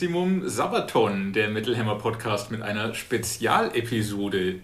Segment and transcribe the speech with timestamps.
[0.00, 4.60] Maximum Sabaton, der Metal Hammer Podcast mit einer Spezialepisode.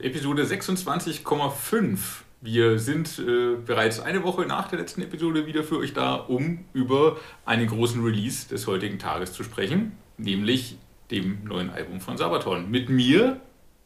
[0.00, 1.98] Episode 26,5.
[2.40, 6.64] Wir sind äh, bereits eine Woche nach der letzten Episode wieder für euch da, um
[6.72, 10.76] über einen großen Release des heutigen Tages zu sprechen, nämlich
[11.12, 12.68] dem neuen Album von Sabaton.
[12.68, 13.40] Mit mir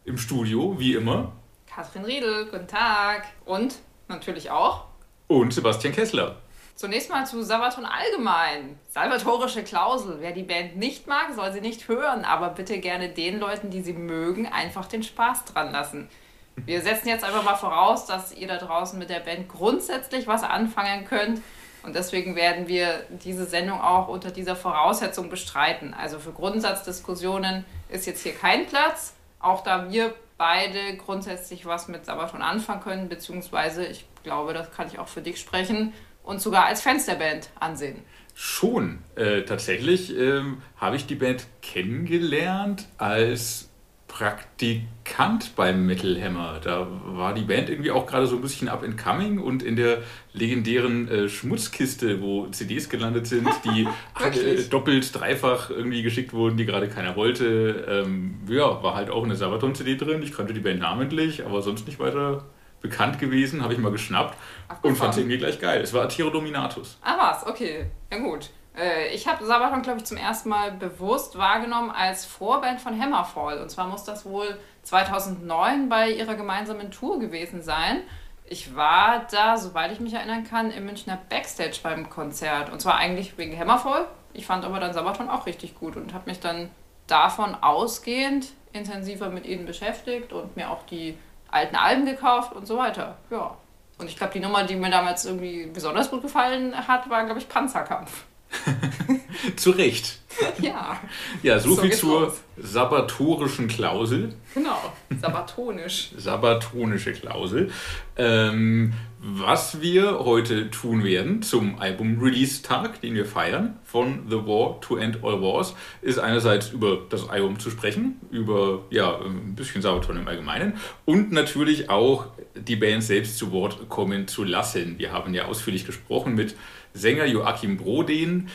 [0.06, 1.32] im Studio, wie immer.
[1.66, 3.26] Katrin Riedel, guten Tag.
[3.44, 3.74] Und
[4.08, 4.86] natürlich auch.
[5.26, 6.36] Und Sebastian Kessler.
[6.78, 8.78] Zunächst mal zu Sabaton allgemein.
[8.90, 10.18] Salvatorische Klausel.
[10.20, 13.82] Wer die Band nicht mag, soll sie nicht hören, aber bitte gerne den Leuten, die
[13.82, 16.08] sie mögen, einfach den Spaß dran lassen.
[16.54, 20.44] Wir setzen jetzt einfach mal voraus, dass ihr da draußen mit der Band grundsätzlich was
[20.44, 21.42] anfangen könnt.
[21.82, 25.94] Und deswegen werden wir diese Sendung auch unter dieser Voraussetzung bestreiten.
[25.94, 32.06] Also für Grundsatzdiskussionen ist jetzt hier kein Platz, auch da wir beide grundsätzlich was mit
[32.06, 35.92] Sabaton anfangen können, beziehungsweise ich glaube, das kann ich auch für dich sprechen
[36.28, 37.96] und sogar als Fans der Band ansehen.
[38.34, 38.98] Schon.
[39.16, 43.70] Äh, tatsächlich ähm, habe ich die Band kennengelernt als
[44.08, 46.60] Praktikant beim Metal Hammer.
[46.62, 49.76] Da war die Band irgendwie auch gerade so ein bisschen up and coming und in
[49.76, 50.02] der
[50.34, 53.88] legendären äh, Schmutzkiste, wo CDs gelandet sind, die
[54.22, 57.86] äh, doppelt, dreifach irgendwie geschickt wurden, die gerade keiner wollte.
[57.88, 60.22] Ähm, ja, war halt auch eine Sabaton-CD drin.
[60.22, 62.44] Ich kannte die Band namentlich, aber sonst nicht weiter
[62.80, 64.36] bekannt gewesen, habe ich mal geschnappt
[64.68, 64.90] Abgefahren.
[64.92, 65.80] und fand es irgendwie gleich geil.
[65.80, 66.98] Es war Atiro Dominatus.
[67.02, 67.46] Ah, was?
[67.46, 67.86] Okay.
[68.12, 68.50] Ja, gut.
[68.76, 73.60] Äh, ich habe Sabaton, glaube ich, zum ersten Mal bewusst wahrgenommen als Vorband von Hammerfall.
[73.60, 78.02] Und zwar muss das wohl 2009 bei ihrer gemeinsamen Tour gewesen sein.
[78.44, 82.70] Ich war da, soweit ich mich erinnern kann, im Münchner Backstage beim Konzert.
[82.70, 84.06] Und zwar eigentlich wegen Hammerfall.
[84.32, 86.70] Ich fand aber dann Sabaton auch richtig gut und habe mich dann
[87.06, 91.16] davon ausgehend intensiver mit ihnen beschäftigt und mir auch die
[91.50, 93.16] alten Alben gekauft und so weiter.
[93.30, 93.56] Ja.
[93.98, 97.40] Und ich glaube, die Nummer, die mir damals irgendwie besonders gut gefallen hat, war, glaube
[97.40, 98.24] ich, Panzerkampf.
[99.56, 100.18] Zu Recht.
[100.60, 101.00] Ja.
[101.42, 102.40] Ja, so, so viel zur los.
[102.56, 104.34] sabbatorischen Klausel.
[104.54, 106.10] Genau, sabbatonisch.
[106.16, 107.70] Sabbatonische Klausel.
[108.16, 114.96] Ähm, was wir heute tun werden zum Album-Release-Tag, den wir feiern, von The War to
[114.96, 120.16] End All Wars, ist einerseits über das Album zu sprechen, über ja, ein bisschen Sabaton
[120.16, 124.98] im Allgemeinen und natürlich auch die Band selbst zu Wort kommen zu lassen.
[124.98, 126.54] Wir haben ja ausführlich gesprochen mit
[126.98, 128.48] Sänger Joachim Broden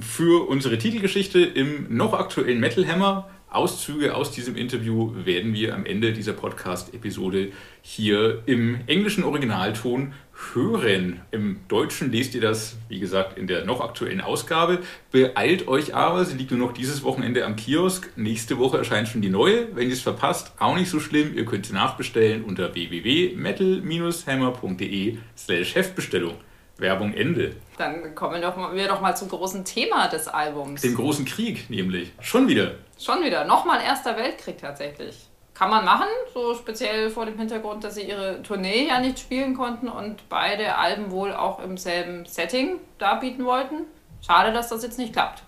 [0.00, 3.28] für unsere Titelgeschichte im noch aktuellen Metal Hammer.
[3.50, 7.50] Auszüge aus diesem Interview werden wir am Ende dieser Podcast-Episode
[7.82, 10.12] hier im englischen Originalton
[10.54, 11.22] hören.
[11.32, 14.78] Im Deutschen lest ihr das, wie gesagt, in der noch aktuellen Ausgabe.
[15.10, 18.16] Beeilt euch aber, sie liegt nur noch dieses Wochenende am Kiosk.
[18.16, 19.74] Nächste Woche erscheint schon die neue.
[19.74, 21.34] Wenn ihr es verpasst, auch nicht so schlimm.
[21.34, 26.36] Ihr könnt sie nachbestellen unter www.metal-hammer.de slash Heftbestellung.
[26.80, 27.54] Werbung Ende.
[27.78, 30.82] Dann kommen wir doch mal zum großen Thema des Albums.
[30.82, 32.12] Dem großen Krieg nämlich.
[32.20, 32.72] Schon wieder.
[32.98, 33.44] Schon wieder.
[33.44, 35.16] Nochmal Erster Weltkrieg tatsächlich.
[35.54, 39.54] Kann man machen, so speziell vor dem Hintergrund, dass sie ihre Tournee ja nicht spielen
[39.54, 43.84] konnten und beide Alben wohl auch im selben Setting darbieten wollten.
[44.26, 45.42] Schade, dass das jetzt nicht klappt.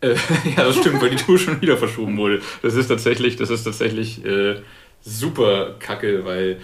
[0.00, 0.14] Äh,
[0.56, 2.42] ja, das stimmt, weil die Tour schon wieder verschoben wurde.
[2.62, 4.62] Das ist tatsächlich, das ist tatsächlich äh,
[5.00, 6.60] super kacke, weil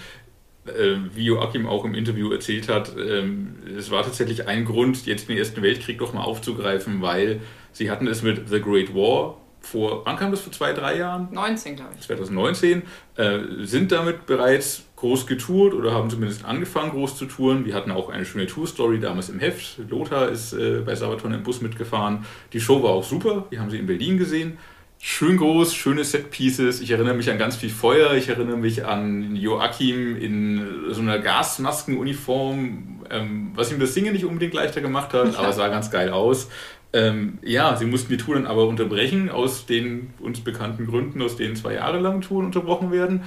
[1.15, 5.39] wie Joachim auch im Interview erzählt hat, ähm, es war tatsächlich ein Grund, jetzt den
[5.39, 7.41] Ersten Weltkrieg doch mal aufzugreifen, weil
[7.73, 11.29] sie hatten es mit The Great War vor, wann kam das, vor zwei, drei Jahren?
[11.33, 12.03] 19, glaube ich.
[12.03, 12.83] 2019,
[13.17, 17.65] äh, sind damit bereits groß getourt oder haben zumindest angefangen, groß zu touren.
[17.65, 19.79] Wir hatten auch eine schöne Tour-Story damals im Heft.
[19.91, 22.25] Lothar ist äh, bei Sabaton im Bus mitgefahren.
[22.53, 23.47] Die Show war auch super.
[23.51, 24.59] Wir haben sie in Berlin gesehen.
[24.99, 26.81] Schön groß, schöne Set-Pieces.
[26.81, 28.15] Ich erinnere mich an ganz viel Feuer.
[28.15, 34.25] Ich erinnere mich an Joachim in so einer Gasmaskenuniform, ähm, was ihm das Singen nicht
[34.25, 35.39] unbedingt leichter gemacht hat, ja.
[35.39, 36.49] aber sah ganz geil aus.
[36.93, 41.37] Ähm, ja, sie mussten die Tour dann aber unterbrechen, aus den uns bekannten Gründen, aus
[41.37, 43.23] denen zwei Jahre lang Touren unterbrochen werden.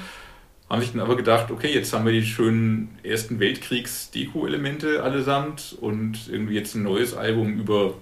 [0.69, 6.29] Haben sich dann aber gedacht, okay, jetzt haben wir die schönen Ersten Weltkriegs-Deko-Elemente allesamt und
[6.29, 7.93] irgendwie jetzt ein neues Album über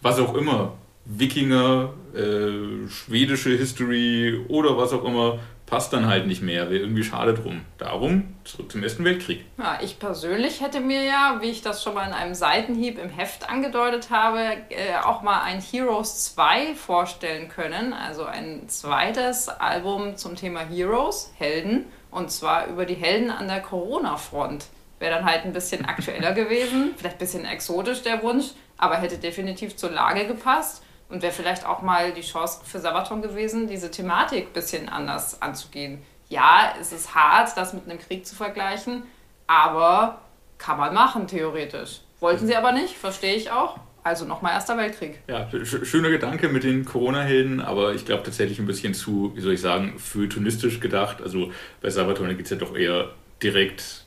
[0.00, 0.74] was auch immer
[1.06, 6.70] Wikinger, äh, schwedische History oder was auch immer, passt dann halt nicht mehr.
[6.70, 7.62] Wäre irgendwie schade drum.
[7.78, 9.44] Darum zurück zum Ersten Weltkrieg.
[9.58, 13.10] Ja, ich persönlich hätte mir ja, wie ich das schon mal in einem Seitenhieb im
[13.10, 17.92] Heft angedeutet habe, äh, auch mal ein Heroes 2 vorstellen können.
[17.92, 21.86] Also ein zweites Album zum Thema Heroes, Helden.
[22.10, 24.66] Und zwar über die Helden an der Corona-Front.
[24.98, 28.46] Wäre dann halt ein bisschen aktueller gewesen, vielleicht ein bisschen exotisch der Wunsch,
[28.78, 30.82] aber hätte definitiv zur Lage gepasst.
[31.08, 35.40] Und wäre vielleicht auch mal die Chance für Sabaton gewesen, diese Thematik ein bisschen anders
[35.40, 36.02] anzugehen.
[36.28, 39.04] Ja, es ist hart, das mit einem Krieg zu vergleichen,
[39.46, 40.20] aber
[40.58, 42.00] kann man machen, theoretisch.
[42.18, 43.78] Wollten sie aber nicht, verstehe ich auch.
[44.02, 45.20] Also nochmal Erster Weltkrieg.
[45.26, 49.54] Ja, schöner Gedanke mit den Corona-Helden, aber ich glaube tatsächlich ein bisschen zu, wie soll
[49.54, 51.20] ich sagen, feuilletonistisch gedacht.
[51.20, 51.50] Also
[51.80, 53.10] bei Sabaton geht es ja doch eher
[53.42, 54.04] direkt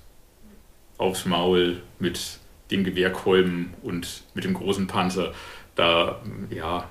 [0.98, 2.40] aufs Maul mit
[2.72, 5.34] den Gewehrkolben und mit dem großen Panzer.
[5.80, 6.90] Da, ja.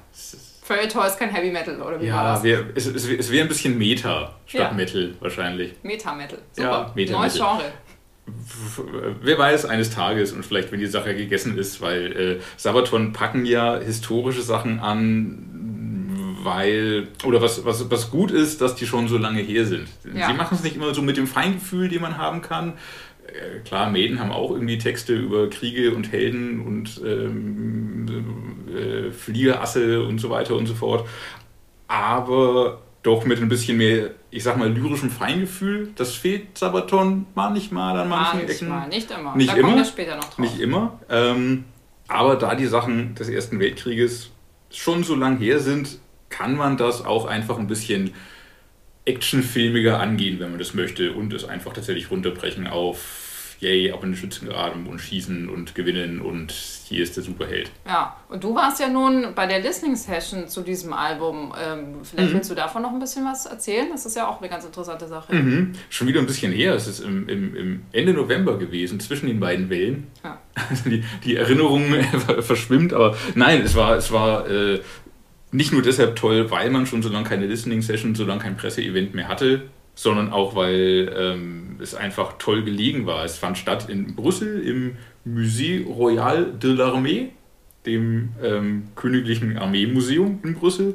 [0.63, 2.43] Feuilleton ist kein Heavy Metal, oder wie ja, war das?
[2.43, 4.73] Wär, es, es, es wäre ein bisschen Meta statt ja.
[4.73, 5.75] Metal wahrscheinlich.
[5.83, 6.39] Meta-Metal.
[6.53, 6.69] Super.
[6.69, 7.19] Ja, Meta -Metal.
[7.19, 7.73] Neues Genre
[9.23, 13.45] wer weiß, eines Tages und vielleicht, wenn die Sache gegessen ist, weil äh, Sabaton packen
[13.45, 19.19] ja historische Sachen an, weil, oder was, was, was gut ist, dass die schon so
[19.19, 19.89] lange her sind.
[20.15, 20.29] Ja.
[20.29, 22.75] Sie machen es nicht immer so mit dem Feingefühl, den man haben kann,
[23.65, 28.07] klar, Maiden haben auch irgendwie Texte über Kriege und Helden und ähm,
[28.75, 31.09] äh, Fliegerasse und so weiter und so fort.
[31.87, 35.91] Aber doch mit ein bisschen mehr, ich sag mal, lyrischem Feingefühl.
[35.97, 38.89] Das fehlt Sabaton manchmal an manchen manchmal, Ecken.
[38.89, 39.37] Nicht immer.
[39.37, 39.63] Nicht da immer.
[39.69, 40.39] kommen wir später noch drauf.
[40.39, 40.99] Nicht immer.
[41.09, 41.65] Ähm,
[42.09, 44.31] aber da die Sachen des Ersten Weltkrieges
[44.71, 45.99] schon so lang her sind,
[46.29, 48.13] kann man das auch einfach ein bisschen
[49.05, 53.28] actionfilmiger angehen, wenn man das möchte und es einfach tatsächlich runterbrechen auf
[53.61, 57.71] yay, ab in den Schützengraben und schießen und gewinnen und hier ist der Superheld.
[57.87, 61.53] Ja, und du warst ja nun bei der Listening Session zu diesem Album.
[61.61, 62.35] Ähm, vielleicht mhm.
[62.35, 63.89] willst du davon noch ein bisschen was erzählen?
[63.91, 65.35] Das ist ja auch eine ganz interessante Sache.
[65.35, 65.73] Mhm.
[65.91, 66.75] Schon wieder ein bisschen her.
[66.75, 70.07] Es ist im, im, im Ende November gewesen, zwischen den beiden Wellen.
[70.23, 70.39] Ja.
[70.69, 71.95] Also die, die Erinnerung
[72.41, 74.81] verschwimmt, aber nein, es war, es war äh,
[75.51, 78.57] nicht nur deshalb toll, weil man schon so lange keine Listening Session, so lange kein
[78.57, 79.63] Presseevent mehr hatte,
[79.99, 83.25] sondern auch, weil ähm, es einfach toll gelegen war.
[83.25, 84.97] Es fand statt in Brüssel im
[85.27, 87.31] Musée Royal de l'Armée,
[87.85, 90.95] dem ähm, Königlichen Armeemuseum in Brüssel.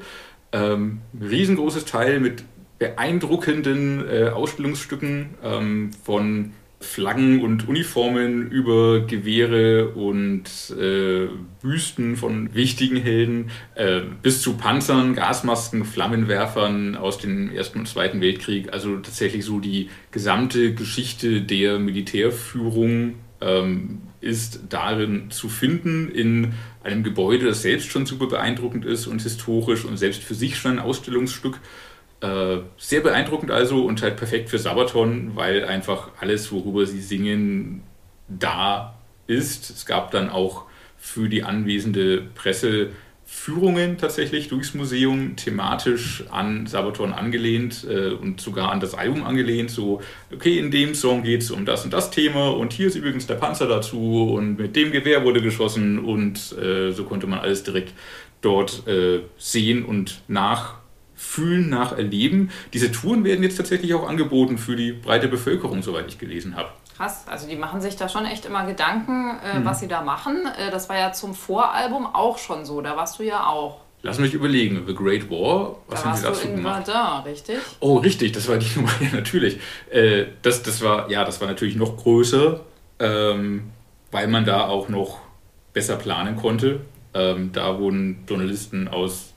[0.54, 2.46] Ähm, riesengroßes Teil mit
[2.80, 6.54] beeindruckenden äh, Ausstellungsstücken ähm, von
[6.84, 10.44] Flaggen und Uniformen über Gewehre und
[10.80, 11.28] äh,
[11.62, 18.22] Büsten von wichtigen Helden äh, bis zu Panzern, Gasmasken, Flammenwerfern aus dem Ersten und Zweiten
[18.22, 18.72] Weltkrieg.
[18.72, 26.54] Also tatsächlich so die gesamte Geschichte der Militärführung ähm, ist darin zu finden in
[26.84, 30.74] einem Gebäude, das selbst schon super beeindruckend ist und historisch und selbst für sich schon
[30.74, 31.60] ein Ausstellungsstück.
[32.24, 37.84] Äh, sehr beeindruckend also und halt perfekt für Sabaton, weil einfach alles, worüber sie singen,
[38.30, 38.96] da
[39.28, 39.70] ist.
[39.70, 40.64] Es gab dann auch
[40.98, 42.92] für die anwesende Presse
[43.26, 49.70] Führungen tatsächlich durchs Museum, thematisch an Sabaton angelehnt äh, und sogar an das Album angelehnt.
[49.70, 50.02] So,
[50.34, 53.28] okay, in dem Song geht es um das und das Thema und hier ist übrigens
[53.28, 57.64] der Panzer dazu und mit dem Gewehr wurde geschossen und äh, so konnte man alles
[57.64, 57.94] direkt
[58.40, 60.83] dort äh, sehen und nach
[61.24, 62.52] Fühlen nach Erleben.
[62.74, 66.70] Diese Touren werden jetzt tatsächlich auch angeboten für die breite Bevölkerung, soweit ich gelesen habe.
[66.96, 69.66] Krass, also die machen sich da schon echt immer Gedanken, äh, mhm.
[69.66, 70.46] was sie da machen.
[70.58, 73.80] Äh, das war ja zum Voralbum auch schon so, da warst du ja auch.
[74.04, 76.88] Lass mich überlegen, The Great War, was da haben sie dazu gemacht?
[76.88, 77.58] Da, richtig?
[77.80, 79.60] Oh, richtig, das war die Nummer, ja, natürlich.
[79.90, 82.60] Äh, das, das war, ja, das war natürlich noch größer,
[83.00, 83.72] ähm,
[84.12, 85.20] weil man da auch noch
[85.72, 86.82] besser planen konnte.
[87.14, 89.33] Ähm, da wurden Journalisten aus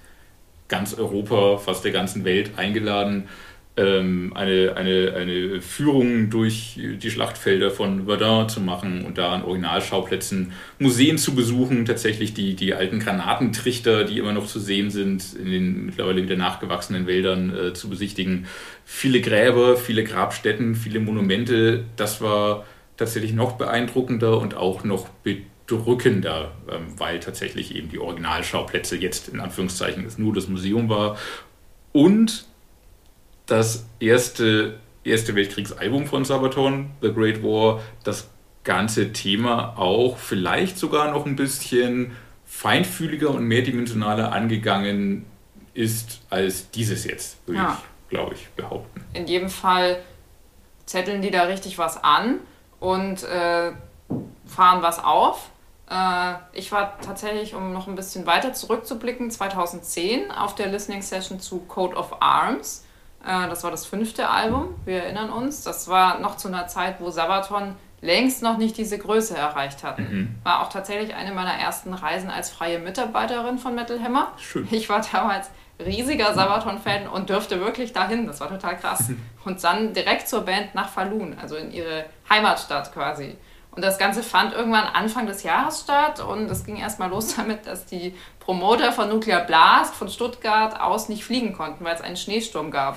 [0.69, 3.29] ganz Europa, fast der ganzen Welt eingeladen,
[3.77, 9.43] ähm, eine, eine, eine Führung durch die Schlachtfelder von Verdun zu machen und da an
[9.43, 15.35] Originalschauplätzen Museen zu besuchen, tatsächlich die, die alten Granatentrichter, die immer noch zu sehen sind,
[15.35, 18.47] in den mittlerweile wieder nachgewachsenen Wäldern äh, zu besichtigen.
[18.85, 22.65] Viele Gräber, viele Grabstätten, viele Monumente, das war
[22.97, 29.29] tatsächlich noch beeindruckender und auch noch bedeutender drückender, ähm, weil tatsächlich eben die Originalschauplätze jetzt
[29.29, 31.17] in Anführungszeichen nur das Museum war
[31.93, 32.47] und
[33.47, 38.29] das erste Erste Weltkriegsalbum von Sabaton, The Great War, das
[38.65, 45.25] ganze Thema auch vielleicht sogar noch ein bisschen feinfühliger und mehrdimensionaler angegangen
[45.75, 47.81] ist als dieses jetzt, würde ja.
[47.81, 49.05] ich, glaube ich, behaupten.
[49.13, 50.03] In jedem Fall
[50.87, 52.41] zetteln die da richtig was an
[52.81, 53.71] und äh,
[54.45, 55.51] fahren was auf.
[55.91, 61.41] Äh, ich war tatsächlich, um noch ein bisschen weiter zurückzublicken, 2010 auf der Listening Session
[61.41, 62.85] zu Code of Arms.
[63.25, 65.63] Äh, das war das fünfte Album, wir erinnern uns.
[65.63, 69.99] Das war noch zu einer Zeit, wo Sabaton längst noch nicht diese Größe erreicht hat.
[69.99, 70.35] Mhm.
[70.43, 74.33] War auch tatsächlich eine meiner ersten Reisen als freie Mitarbeiterin von Metal Hammer.
[74.39, 74.69] Schön.
[74.71, 78.27] Ich war damals riesiger Sabaton-Fan und dürfte wirklich dahin.
[78.27, 79.11] Das war total krass.
[79.45, 83.37] Und dann direkt zur Band nach Falun, also in ihre Heimatstadt quasi.
[83.77, 87.67] Und das Ganze fand irgendwann Anfang des Jahres statt und es ging erstmal los damit,
[87.67, 92.17] dass die Promoter von Nuclear Blast von Stuttgart aus nicht fliegen konnten, weil es einen
[92.17, 92.97] Schneesturm gab.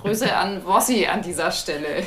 [0.00, 2.04] Grüße an Wossi an dieser Stelle.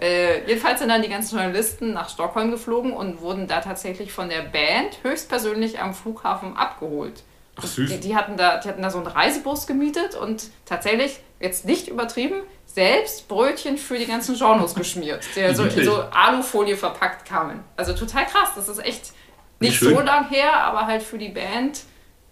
[0.00, 4.28] Äh, jedenfalls sind dann die ganzen Journalisten nach Stockholm geflogen und wurden da tatsächlich von
[4.28, 7.24] der Band höchstpersönlich am Flughafen abgeholt.
[7.56, 7.90] Ach süß.
[7.90, 11.88] Die, die, hatten da, die hatten da so einen Reisebus gemietet und tatsächlich, jetzt nicht
[11.88, 12.42] übertrieben,
[12.78, 17.64] selbst Brötchen für die ganzen Genres geschmiert, die so in so Alufolie verpackt kamen.
[17.76, 19.12] Also total krass, das ist echt
[19.58, 21.80] nicht so lang her, aber halt für die Band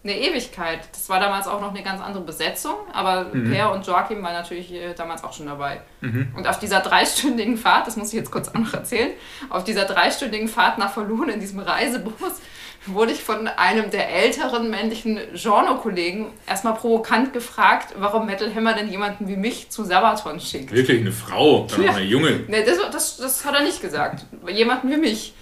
[0.04, 0.88] eine Ewigkeit.
[0.92, 3.50] Das war damals auch noch eine ganz andere Besetzung, aber mhm.
[3.50, 5.80] Per und Joachim waren natürlich äh, damals auch schon dabei.
[6.00, 6.28] Mhm.
[6.36, 9.10] Und auf dieser dreistündigen Fahrt, das muss ich jetzt kurz auch noch erzählen,
[9.50, 12.40] auf dieser dreistündigen Fahrt nach Falun in diesem Reisebus
[12.86, 18.90] wurde ich von einem der älteren männlichen Genre-Kollegen erstmal provokant gefragt, warum Metal Hammer denn
[18.90, 20.72] jemanden wie mich zu Sabaton schickt.
[20.72, 21.94] Wirklich eine Frau, ja.
[21.94, 22.44] eine Junge.
[22.48, 24.24] Nee, das, das, das hat er nicht gesagt.
[24.48, 25.34] Jemanden wie mich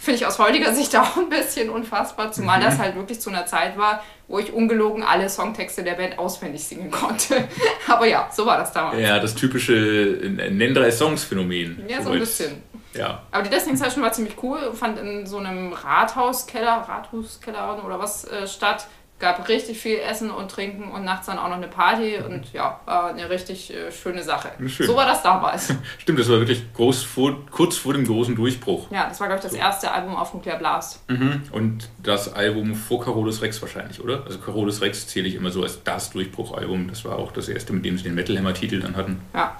[0.00, 2.64] finde ich aus heutiger Sicht auch ein bisschen unfassbar, zumal mhm.
[2.64, 6.64] das halt wirklich zu einer Zeit war, wo ich ungelogen alle Songtexte der Band auswendig
[6.64, 7.48] singen konnte.
[7.88, 9.00] Aber ja, so war das damals.
[9.00, 10.18] Ja, das typische
[10.50, 11.84] Nenn drei Songs-Phänomen.
[11.88, 12.62] Ja, so ein bisschen.
[12.94, 13.22] Ja.
[13.30, 18.24] Aber die Listening Session war ziemlich cool, fand in so einem Rathauskeller, Rathauskeller oder was
[18.24, 18.86] äh, statt
[19.20, 22.80] gab richtig viel Essen und Trinken und nachts dann auch noch eine Party und ja,
[22.86, 24.48] war eine richtig äh, schöne Sache.
[24.66, 24.86] Schön.
[24.86, 25.72] So war das damals.
[25.98, 28.90] Stimmt, das war wirklich groß vor, kurz vor dem großen Durchbruch.
[28.90, 29.58] Ja, das war, glaube ich, das so.
[29.58, 31.08] erste Album auf Nuclear Blast.
[31.08, 31.42] Mhm.
[31.52, 34.24] Und das Album vor Carolus Rex wahrscheinlich, oder?
[34.24, 36.88] Also Carolus Rex zähle ich immer so als das Durchbruchalbum.
[36.88, 39.20] Das war auch das erste, mit dem sie den Metal Hammer-Titel dann hatten.
[39.34, 39.56] Ja.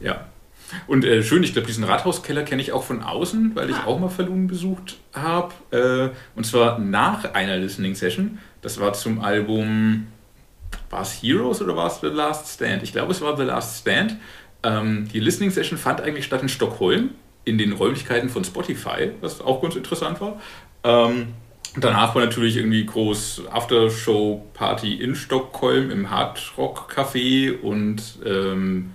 [0.00, 0.26] Ja.
[0.86, 3.86] Und äh, schön, ich glaube, diesen Rathauskeller kenne ich auch von außen, weil ich ah.
[3.86, 5.52] auch mal Falun besucht habe.
[5.70, 8.38] Äh, und zwar nach einer Listening Session.
[8.62, 10.06] Das war zum Album,
[10.90, 12.82] war es Heroes oder war es The Last Stand?
[12.82, 14.16] Ich glaube, es war The Last Stand.
[14.62, 17.10] Ähm, die Listening Session fand eigentlich statt in Stockholm,
[17.44, 20.40] in den Räumlichkeiten von Spotify, was auch ganz interessant war.
[20.82, 21.28] Ähm,
[21.76, 28.92] danach war natürlich irgendwie groß Aftershow-Party in Stockholm im Hardrock Café und ähm,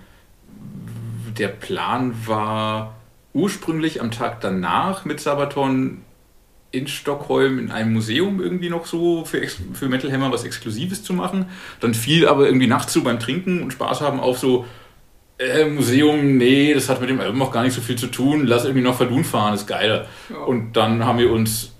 [1.38, 2.96] der Plan war
[3.32, 6.02] ursprünglich am Tag danach mit Sabaton
[6.72, 11.12] in Stockholm in einem Museum irgendwie noch so für, für Metal Hammer was Exklusives zu
[11.12, 11.46] machen.
[11.80, 14.66] Dann fiel aber irgendwie nachts so beim Trinken und Spaß haben auf so
[15.38, 18.46] äh, Museum, nee, das hat mit dem Album auch gar nicht so viel zu tun,
[18.46, 20.06] lass irgendwie noch Verdun fahren, ist geiler.
[20.28, 20.36] Ja.
[20.36, 21.72] Und dann haben wir uns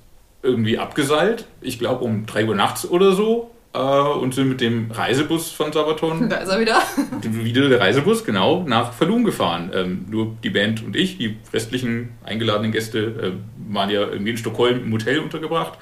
[0.43, 5.51] irgendwie abgeseilt, ich glaube um 3 Uhr nachts oder so, und sind mit dem Reisebus
[5.51, 6.29] von Sabaton.
[6.29, 6.83] Da ist er wieder.
[7.23, 9.71] wieder der Reisebus, genau, nach Falun gefahren.
[9.73, 14.37] Ähm, nur die Band und ich, die restlichen eingeladenen Gäste, äh, waren ja irgendwie in
[14.37, 15.79] Stockholm im Hotel untergebracht.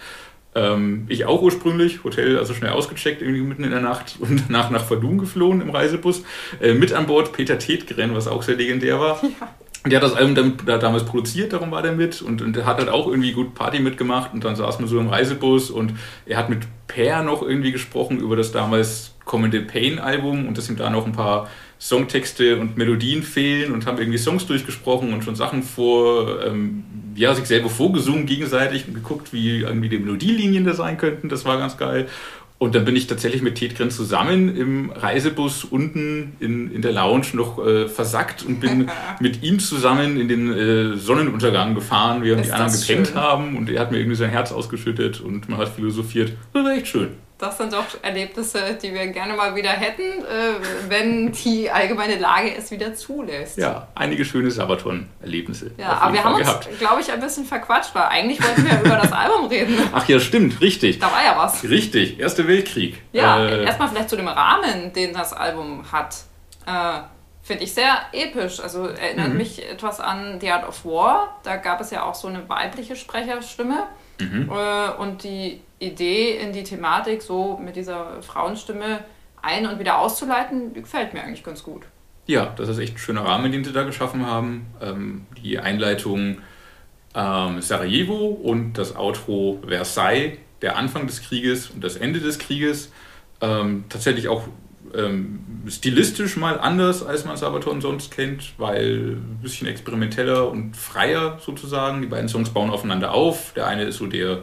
[0.54, 4.71] Ähm, ich auch ursprünglich, Hotel also schnell ausgecheckt, irgendwie mitten in der Nacht und danach
[4.71, 6.25] nach Verdun geflohen im Reisebus.
[6.61, 9.23] Äh, mit an Bord Peter Tetgren, was auch sehr legendär war.
[9.23, 9.49] Ja.
[9.87, 12.78] Der hat das Album dann, da damals produziert, darum war der mit und, und hat
[12.78, 15.94] halt auch irgendwie gut Party mitgemacht und dann saß man so im Reisebus und
[16.26, 20.76] er hat mit Per noch irgendwie gesprochen über das damals kommende Pain-Album und dass ihm
[20.76, 21.49] da noch ein paar
[21.80, 26.82] Songtexte und Melodien fehlen und haben irgendwie Songs durchgesprochen und schon Sachen vor, ähm,
[27.14, 31.28] ja, sich selber vorgesungen gegenseitig und geguckt, wie irgendwie die Melodielinien da sein könnten.
[31.28, 32.08] Das war ganz geil.
[32.58, 37.26] Und dann bin ich tatsächlich mit Tetgren zusammen im Reisebus unten in, in der Lounge
[37.34, 42.48] noch äh, versackt und bin mit ihm zusammen in den äh, Sonnenuntergang gefahren, während Ist
[42.48, 43.56] die anderen gepennt haben.
[43.56, 46.32] Und er hat mir irgendwie sein Herz ausgeschüttet und man hat philosophiert.
[46.52, 50.88] Das war echt schön das sind doch Erlebnisse, die wir gerne mal wieder hätten, äh,
[50.88, 53.59] wenn die allgemeine Lage es wieder zulässt.
[53.59, 55.71] Ja, einige schöne Sabaton-Erlebnisse.
[55.78, 56.66] Ja, aber wir Fall haben gehabt.
[56.66, 59.78] uns, glaube ich, ein bisschen verquatscht, weil eigentlich wollten wir über das Album reden.
[59.92, 60.99] Ach ja, stimmt, richtig.
[60.99, 61.62] Da war ja was.
[61.62, 63.00] Richtig, Erster Weltkrieg.
[63.12, 66.16] Ja, äh, erstmal vielleicht zu dem Rahmen, den das Album hat.
[66.66, 67.00] Äh,
[67.42, 68.61] Finde ich sehr episch.
[68.61, 69.37] Also erinnert mhm.
[69.38, 71.38] mich etwas an The Art of War.
[71.45, 73.87] Da gab es ja auch so eine weibliche Sprecherstimme.
[74.20, 74.50] Mhm.
[74.50, 79.04] Äh, und die Idee in die Thematik so mit dieser Frauenstimme
[79.40, 81.82] ein- und wieder auszuleiten, gefällt mir eigentlich ganz gut.
[82.26, 84.66] Ja, das ist echt ein schöner Rahmen, den sie da geschaffen haben.
[84.82, 86.38] Ähm, die Einleitung
[87.14, 92.92] ähm, Sarajevo und das Outro Versailles, der Anfang des Krieges und das Ende des Krieges.
[93.40, 94.42] Ähm, tatsächlich auch
[94.95, 101.38] ähm, stilistisch mal anders, als man Sabaton sonst kennt, weil ein bisschen experimenteller und freier
[101.45, 102.00] sozusagen.
[102.02, 103.52] Die beiden Songs bauen aufeinander auf.
[103.54, 104.40] Der eine ist so der,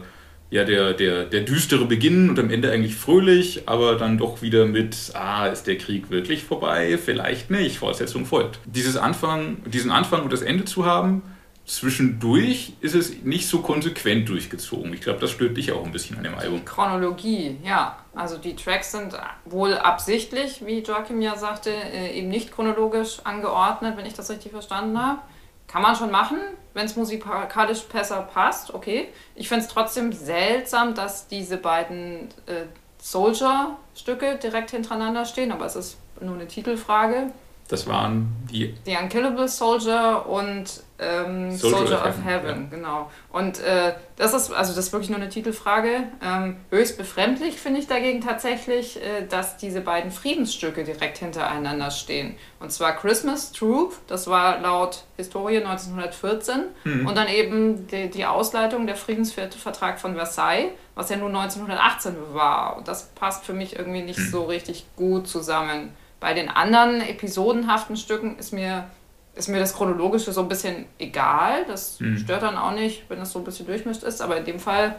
[0.50, 4.66] ja, der, der, der düstere Beginn und am Ende eigentlich fröhlich, aber dann doch wieder
[4.66, 6.98] mit, ah, ist der Krieg wirklich vorbei?
[6.98, 7.78] Vielleicht nicht.
[7.78, 8.60] Fortsetzung folgt.
[8.64, 11.22] Dieses Anfang, diesen Anfang und das Ende zu haben,
[11.64, 14.94] zwischendurch ist es nicht so konsequent durchgezogen.
[14.94, 16.64] Ich glaube, das stört dich auch ein bisschen an dem Album.
[16.64, 17.98] Chronologie, ja.
[18.16, 23.96] Also die Tracks sind wohl absichtlich, wie Joachim ja sagte, äh, eben nicht chronologisch angeordnet,
[23.96, 25.20] wenn ich das richtig verstanden habe.
[25.66, 26.38] Kann man schon machen,
[26.72, 29.08] wenn es musikalisch besser passt, okay.
[29.34, 32.64] Ich finde es trotzdem seltsam, dass diese beiden äh,
[32.98, 37.32] Soldier-Stücke direkt hintereinander stehen, aber es ist nur eine Titelfrage.
[37.68, 38.74] Das waren die.
[38.86, 42.76] Die Unkillable Soldier und ähm, Soldier, Soldier, of, of Heaven, ja.
[42.76, 43.10] genau.
[43.30, 46.04] Und äh, das ist, also das ist wirklich nur eine Titelfrage.
[46.22, 52.36] Ähm, höchst befremdlich finde ich dagegen tatsächlich, äh, dass diese beiden Friedensstücke direkt hintereinander stehen.
[52.60, 57.06] Und zwar Christmas Truth, das war laut Historie 1914, mhm.
[57.06, 62.78] und dann eben die, die Ausleitung der Friedensvertrag von Versailles, was ja nur 1918 war.
[62.78, 64.30] Und das passt für mich irgendwie nicht mhm.
[64.30, 65.92] so richtig gut zusammen.
[66.20, 68.88] Bei den anderen episodenhaften Stücken ist mir,
[69.36, 71.64] ist mir das Chronologische so ein bisschen egal.
[71.68, 72.18] Das mhm.
[72.18, 74.20] stört dann auch nicht, wenn das so ein bisschen durchmischt ist.
[74.20, 74.96] Aber in dem Fall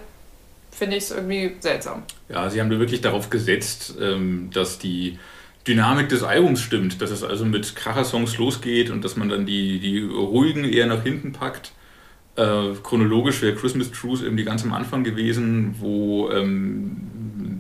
[0.72, 2.04] finde ich es irgendwie seltsam.
[2.30, 5.18] Ja, sie haben da wirklich darauf gesetzt, ähm, dass die
[5.68, 9.80] Dynamik des Albums stimmt, dass es also mit Kracher-Songs losgeht und dass man dann die,
[9.80, 11.72] die ruhigen eher nach hinten packt.
[12.36, 16.98] Äh, chronologisch wäre Christmas Truth eben die ganz am Anfang gewesen, wo ähm,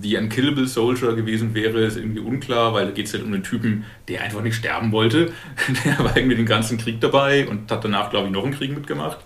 [0.01, 3.43] The Unkillable Soldier gewesen wäre, ist irgendwie unklar, weil da geht es halt um einen
[3.43, 5.31] Typen, der einfach nicht sterben wollte.
[5.85, 8.73] Der war irgendwie den ganzen Krieg dabei und hat danach, glaube ich, noch einen Krieg
[8.73, 9.17] mitgemacht.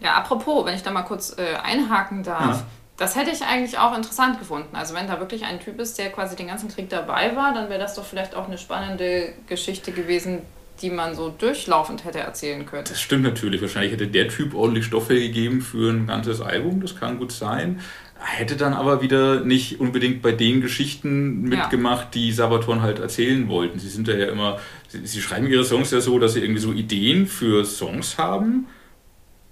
[0.00, 2.60] Ja, apropos, wenn ich da mal kurz äh, einhaken darf.
[2.60, 2.66] Ja.
[2.96, 4.76] Das hätte ich eigentlich auch interessant gefunden.
[4.76, 7.70] Also wenn da wirklich ein Typ ist, der quasi den ganzen Krieg dabei war, dann
[7.70, 10.40] wäre das doch vielleicht auch eine spannende Geschichte gewesen,
[10.82, 12.84] die man so durchlaufend hätte erzählen können.
[12.86, 13.62] Das stimmt natürlich.
[13.62, 16.82] Wahrscheinlich hätte der Typ ordentlich Stoffe gegeben für ein ganzes Album.
[16.82, 17.80] Das kann gut sein
[18.22, 22.20] hätte dann aber wieder nicht unbedingt bei den Geschichten mitgemacht, ja.
[22.20, 23.78] die Sabaton halt erzählen wollten.
[23.78, 24.58] Sie sind da ja immer,
[24.88, 28.66] sie, sie, schreiben ihre Songs ja so, dass sie irgendwie so Ideen für Songs haben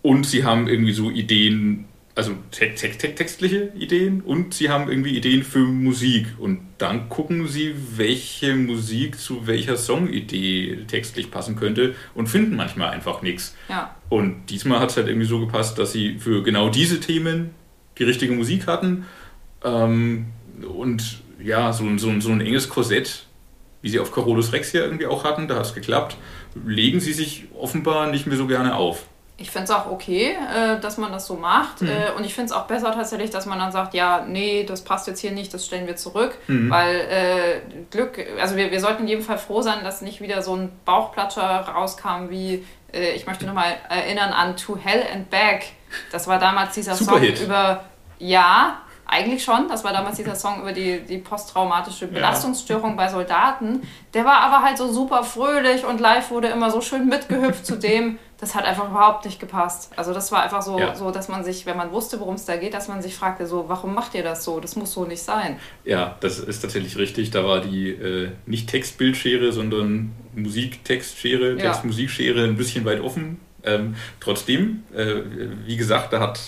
[0.02, 5.16] und sie haben irgendwie so Ideen, also text, text, textliche Ideen und sie haben irgendwie
[5.16, 11.94] Ideen für Musik und dann gucken sie, welche Musik zu welcher Songidee textlich passen könnte
[12.14, 13.56] und finden manchmal einfach nichts.
[13.68, 13.96] Ja.
[14.08, 17.50] Und diesmal hat es halt irgendwie so gepasst, dass sie für genau diese Themen
[17.98, 19.06] die richtige Musik hatten.
[19.64, 20.26] Ähm,
[20.76, 23.24] und ja, so, so, so ein enges Korsett,
[23.82, 26.16] wie sie auf Carolus Rex hier irgendwie auch hatten, da hat es geklappt,
[26.64, 29.04] legen sie sich offenbar nicht mehr so gerne auf.
[29.40, 31.82] Ich finde es auch okay, äh, dass man das so macht.
[31.82, 31.88] Mhm.
[31.88, 34.82] Äh, und ich finde es auch besser tatsächlich, dass man dann sagt, ja, nee, das
[34.82, 36.36] passt jetzt hier nicht, das stellen wir zurück.
[36.48, 36.68] Mhm.
[36.68, 40.42] Weil äh, Glück, also wir, wir sollten in jedem Fall froh sein, dass nicht wieder
[40.42, 45.66] so ein Bauchplatscher rauskam wie, äh, ich möchte nochmal erinnern an To Hell and Back
[46.12, 47.38] das war damals dieser Superhit.
[47.38, 47.84] Song über,
[48.18, 49.68] ja, eigentlich schon.
[49.68, 52.96] Das war damals dieser Song über die, die posttraumatische Belastungsstörung ja.
[52.96, 53.82] bei Soldaten.
[54.12, 57.76] Der war aber halt so super fröhlich und live wurde immer so schön mitgehüpft zu
[57.76, 58.18] dem.
[58.38, 59.90] Das hat einfach überhaupt nicht gepasst.
[59.96, 60.94] Also das war einfach so, ja.
[60.94, 63.46] so dass man sich, wenn man wusste, worum es da geht, dass man sich fragte,
[63.46, 64.60] so, warum macht ihr das so?
[64.60, 65.58] Das muss so nicht sein.
[65.84, 67.30] Ja, das ist tatsächlich richtig.
[67.30, 74.82] Da war die äh, nicht Textbildschere, sondern Musik-Textschere, Text-Musikschere ein bisschen weit offen ähm, trotzdem,
[74.94, 75.14] äh,
[75.66, 76.40] wie gesagt, da hat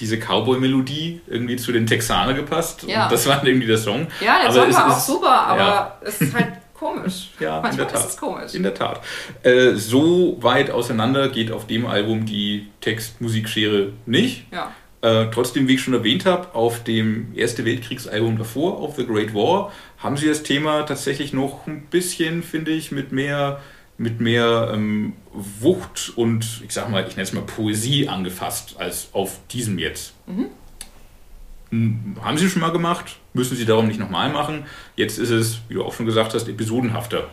[0.00, 2.84] diese Cowboy-Melodie irgendwie zu den Texaner gepasst.
[2.86, 3.04] Ja.
[3.04, 4.06] Und das war irgendwie der Song.
[4.20, 5.98] Ja, der aber Song war auch super, aber ja.
[6.02, 7.30] es ist halt komisch.
[7.40, 8.00] ja, Manchmal in der Tat.
[8.00, 8.54] ist es komisch.
[8.54, 9.00] In der Tat.
[9.42, 14.46] Äh, so weit auseinander geht auf dem Album die Text-Musik-Schere nicht.
[14.52, 14.72] Ja.
[15.00, 19.34] Äh, trotzdem, wie ich schon erwähnt habe, auf dem Erste Weltkriegsalbum davor, auf The Great
[19.34, 23.60] War, haben sie das Thema tatsächlich noch ein bisschen, finde ich, mit mehr
[23.98, 29.08] mit mehr ähm, Wucht und ich sag mal, ich nenne es mal Poesie angefasst als
[29.12, 30.14] auf diesem jetzt.
[30.26, 30.46] Mhm.
[31.70, 34.64] Hm, haben Sie schon mal gemacht, müssen Sie darum nicht nochmal machen.
[34.96, 37.28] Jetzt ist es, wie du auch schon gesagt hast, episodenhafter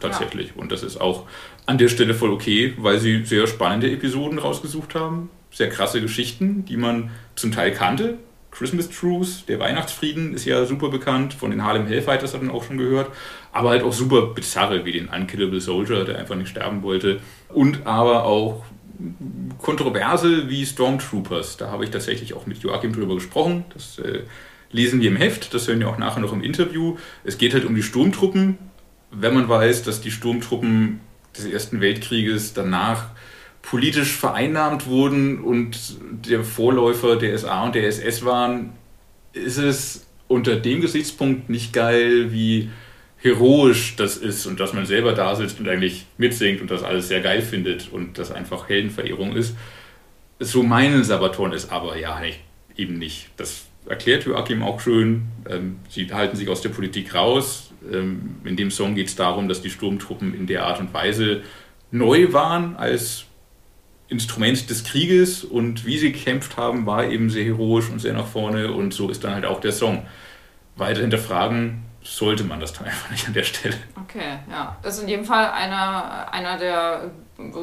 [0.00, 0.48] tatsächlich.
[0.48, 0.62] Ja.
[0.62, 1.26] Und das ist auch
[1.66, 5.28] an der Stelle voll okay, weil Sie sehr spannende Episoden rausgesucht haben.
[5.50, 8.18] Sehr krasse Geschichten, die man zum Teil kannte,
[8.56, 12.64] Christmas Truce, der Weihnachtsfrieden ist ja super bekannt, von den Harlem Hellfighters hat man auch
[12.64, 13.10] schon gehört,
[13.52, 17.86] aber halt auch super bizarre, wie den Unkillable Soldier, der einfach nicht sterben wollte und
[17.86, 18.64] aber auch
[19.58, 21.58] Kontroverse wie Stormtroopers.
[21.58, 23.66] Da habe ich tatsächlich auch mit Joachim drüber gesprochen.
[23.74, 24.22] Das äh,
[24.72, 26.96] lesen wir im Heft, das hören wir auch nachher noch im Interview.
[27.24, 28.56] Es geht halt um die Sturmtruppen.
[29.10, 31.00] Wenn man weiß, dass die Sturmtruppen
[31.36, 33.10] des Ersten Weltkrieges danach
[33.66, 38.74] politisch vereinnahmt wurden und der Vorläufer der SA und der SS waren,
[39.32, 42.70] ist es unter dem Gesichtspunkt nicht geil, wie
[43.16, 47.08] heroisch das ist und dass man selber da sitzt und eigentlich mitsingt und das alles
[47.08, 49.56] sehr geil findet und das einfach Heldenverehrung ist.
[50.38, 52.20] So meinen Sabaton ist aber ja
[52.76, 53.30] eben nicht.
[53.36, 55.22] Das erklärt Joachim auch schön.
[55.50, 57.72] Ähm, sie halten sich aus der Politik raus.
[57.92, 61.42] Ähm, in dem Song geht es darum, dass die Sturmtruppen in der Art und Weise
[61.90, 63.25] neu waren als
[64.08, 68.26] Instrument des Krieges und wie sie gekämpft haben, war eben sehr heroisch und sehr nach
[68.26, 70.06] vorne und so ist dann halt auch der Song.
[70.76, 73.76] Weiter hinterfragen sollte man das dann einfach nicht an der Stelle.
[74.04, 74.76] Okay, ja.
[74.82, 77.10] Das ist in jedem Fall einer, einer der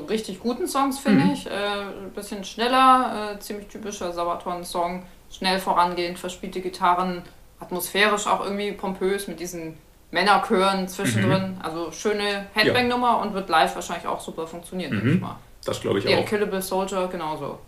[0.09, 1.31] richtig guten Songs, finde mhm.
[1.31, 1.47] ich.
[1.47, 5.03] Äh, ein bisschen schneller, äh, ziemlich typischer Sabaton-Song.
[5.31, 7.23] Schnell vorangehend, verspielte Gitarren,
[7.59, 9.77] atmosphärisch auch irgendwie pompös mit diesen
[10.11, 11.55] Männerchören zwischendrin.
[11.55, 11.61] Mhm.
[11.61, 14.99] Also schöne Headbang-Nummer und wird live wahrscheinlich auch super funktionieren, mhm.
[14.99, 15.37] denke ich mal.
[15.65, 16.25] Das glaube ich Der auch.
[16.25, 17.59] Killable Soldier genauso.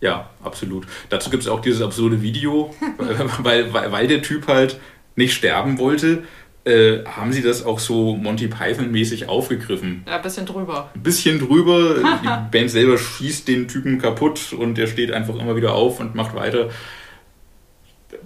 [0.00, 0.86] Ja, absolut.
[1.08, 2.74] Dazu gibt es auch dieses absurde Video,
[3.38, 4.78] weil, weil, weil der Typ halt
[5.16, 6.24] nicht sterben wollte,
[6.64, 10.04] äh, haben sie das auch so Monty Python-mäßig aufgegriffen.
[10.06, 10.90] Ja, ein bisschen drüber.
[10.94, 11.96] Ein bisschen drüber.
[12.22, 16.14] Die Band selber schießt den Typen kaputt und der steht einfach immer wieder auf und
[16.14, 16.70] macht weiter.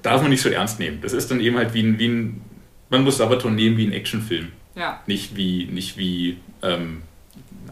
[0.03, 1.01] Darf man nicht so ernst nehmen.
[1.03, 2.43] Das ist dann eben halt wie ein, wie ein
[2.91, 4.49] man muss Sabaton nehmen wie ein Actionfilm.
[4.75, 5.03] Ja.
[5.07, 7.03] Nicht wie, nicht wie ähm,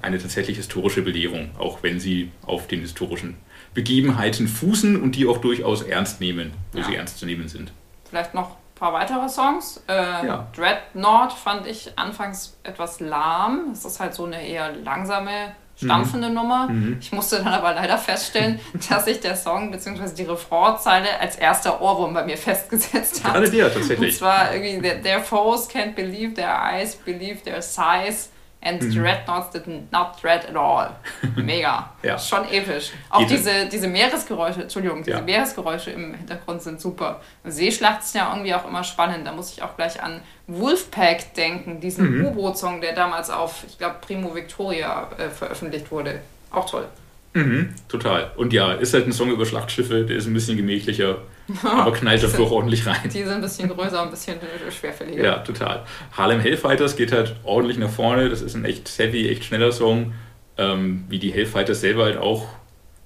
[0.02, 3.37] eine tatsächlich historische Belehrung, auch wenn sie auf den historischen
[3.74, 6.85] Begebenheiten fußen und die auch durchaus ernst nehmen, wo ja.
[6.85, 7.72] sie ernst zu nehmen sind.
[8.09, 9.82] Vielleicht noch ein paar weitere Songs.
[9.88, 9.92] Äh,
[10.26, 10.48] ja.
[10.56, 13.70] Dreadnought fand ich anfangs etwas lahm.
[13.72, 16.35] Es ist halt so eine eher langsame stampfende mhm.
[16.35, 16.68] Nummer.
[16.68, 16.96] Mhm.
[17.00, 20.14] Ich musste dann aber leider feststellen, dass sich der Song bzw.
[20.16, 23.35] die Refrainzeile als erster Ohrwurm bei mir festgesetzt hat.
[23.35, 24.12] Gerade dir tatsächlich.
[24.12, 28.30] Und zwar irgendwie, their foes can't believe their eyes, believe their size.
[28.66, 28.92] And mhm.
[28.92, 30.90] Dreadnoughts did not dread at all.
[31.37, 31.90] Mega.
[32.02, 32.18] ja.
[32.18, 32.90] Schon episch.
[33.11, 35.22] Auch diese, diese Meeresgeräusche, Entschuldigung, diese ja.
[35.22, 37.20] Meeresgeräusche im Hintergrund sind super.
[37.44, 39.24] Seeschlacht ist ja irgendwie auch immer spannend.
[39.26, 42.26] Da muss ich auch gleich an Wolfpack denken, diesen mhm.
[42.26, 46.20] U-Boot-Song, der damals auf, ich glaube, Primo Victoria äh, veröffentlicht wurde.
[46.50, 46.87] Auch toll.
[47.35, 48.33] Mhm, total.
[48.37, 51.18] Und ja, ist halt ein Song über Schlachtschiffe, der ist ein bisschen gemächlicher,
[51.62, 52.96] aber knallt dafür auch ordentlich rein.
[53.04, 54.37] Die sind ein bisschen größer und ein bisschen
[54.70, 55.24] schwerfälliger.
[55.24, 55.85] Ja, total.
[56.12, 58.28] Harlem Hellfighters geht halt ordentlich nach vorne.
[58.28, 60.14] Das ist ein echt heavy, echt schneller Song.
[60.59, 62.46] Ähm, wie die Hellfighters selber halt auch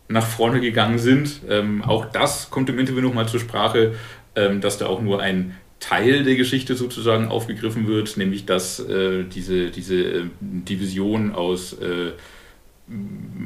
[0.08, 1.42] nach vorne gegangen sind.
[1.48, 3.94] Ähm, auch das kommt im Interview nochmal zur Sprache,
[4.36, 9.24] ähm, dass da auch nur ein Teil der Geschichte sozusagen aufgegriffen wird, nämlich dass äh,
[9.24, 12.12] diese, diese äh, Division aus äh,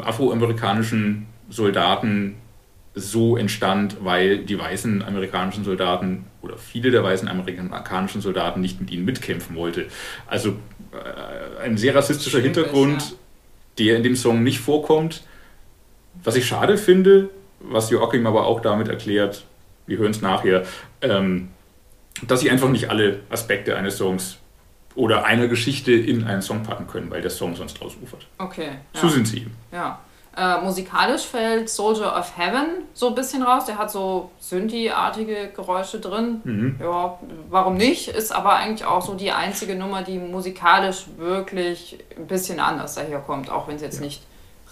[0.03, 2.37] afroamerikanischen Soldaten
[2.95, 8.91] so entstand, weil die weißen amerikanischen Soldaten oder viele der weißen amerikanischen Soldaten nicht mit
[8.91, 9.87] ihnen mitkämpfen wollte.
[10.27, 10.51] Also
[10.93, 13.17] äh, ein sehr rassistischer Hintergrund,
[13.79, 15.25] der in dem Song nicht vorkommt.
[16.23, 19.45] Was ich schade finde, was Joachim aber auch damit erklärt,
[19.87, 20.65] wir hören es nachher,
[21.01, 21.49] ähm,
[22.27, 24.39] dass sie einfach nicht alle Aspekte eines Songs
[24.95, 28.27] oder einer Geschichte in einen Song packen können, weil der Song sonst ausufert.
[28.39, 28.69] Okay.
[28.95, 29.01] Ja.
[29.01, 29.47] So sind sie.
[29.73, 30.01] Ja.
[30.37, 33.67] Äh, musikalisch fällt Soldier of Heaven so ein bisschen raus.
[33.67, 36.41] Der hat so Synthi-artige Geräusche drin.
[36.43, 36.77] Mhm.
[36.81, 37.19] Ja,
[37.51, 38.09] warum nicht?
[38.09, 43.49] Ist aber eigentlich auch so die einzige Nummer, die musikalisch wirklich ein bisschen anders daherkommt,
[43.49, 44.07] auch wenn es jetzt ja.
[44.07, 44.23] nicht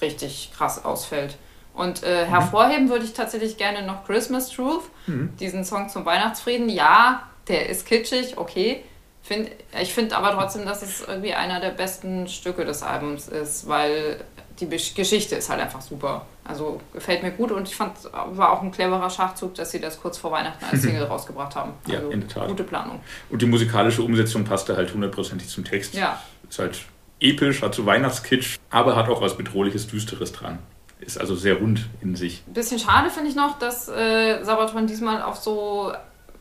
[0.01, 1.37] richtig krass ausfällt.
[1.75, 2.29] Und äh, mhm.
[2.29, 5.33] hervorheben würde ich tatsächlich gerne noch Christmas Truth, mhm.
[5.39, 6.69] diesen Song zum Weihnachtsfrieden.
[6.69, 8.83] Ja, der ist kitschig, okay.
[9.23, 9.49] Find,
[9.81, 14.25] ich finde aber trotzdem, dass es irgendwie einer der besten Stücke des Albums ist, weil
[14.67, 16.27] die Geschichte ist halt einfach super.
[16.45, 20.01] Also gefällt mir gut und ich fand, war auch ein cleverer Schachzug, dass sie das
[20.01, 21.73] kurz vor Weihnachten als Single rausgebracht haben.
[21.85, 22.49] Also ja, in der Tat.
[22.49, 23.01] Gute Planung.
[23.31, 25.95] Und die musikalische Umsetzung passte halt hundertprozentig zum Text.
[25.95, 26.21] Ja.
[26.49, 26.81] Ist halt
[27.21, 30.59] episch, hat so Weihnachtskitsch, aber hat auch was Bedrohliches, Düsteres dran.
[31.01, 32.43] Ist also sehr rund in sich.
[32.47, 35.93] Ein bisschen schade finde ich noch, dass äh, Sabaton diesmal auf so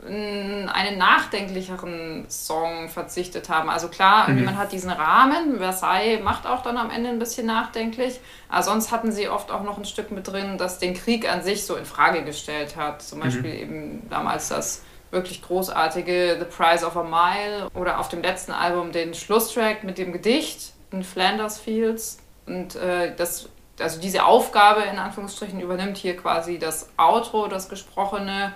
[0.03, 3.69] einen nachdenklicheren Song verzichtet haben.
[3.69, 4.45] Also klar, mhm.
[4.45, 8.91] man hat diesen Rahmen, Versailles macht auch dann am Ende ein bisschen nachdenklich, aber sonst
[8.91, 11.75] hatten sie oft auch noch ein Stück mit drin, das den Krieg an sich so
[11.75, 13.03] in Frage gestellt hat.
[13.03, 13.23] Zum mhm.
[13.23, 13.59] Beispiel mhm.
[13.59, 18.91] eben damals das wirklich großartige The Price of a Mile oder auf dem letzten Album
[18.91, 22.17] den Schlusstrack mit dem Gedicht in Flanders Fields.
[22.47, 28.53] Und äh, das, also diese Aufgabe in Anführungsstrichen übernimmt hier quasi das Outro, das Gesprochene.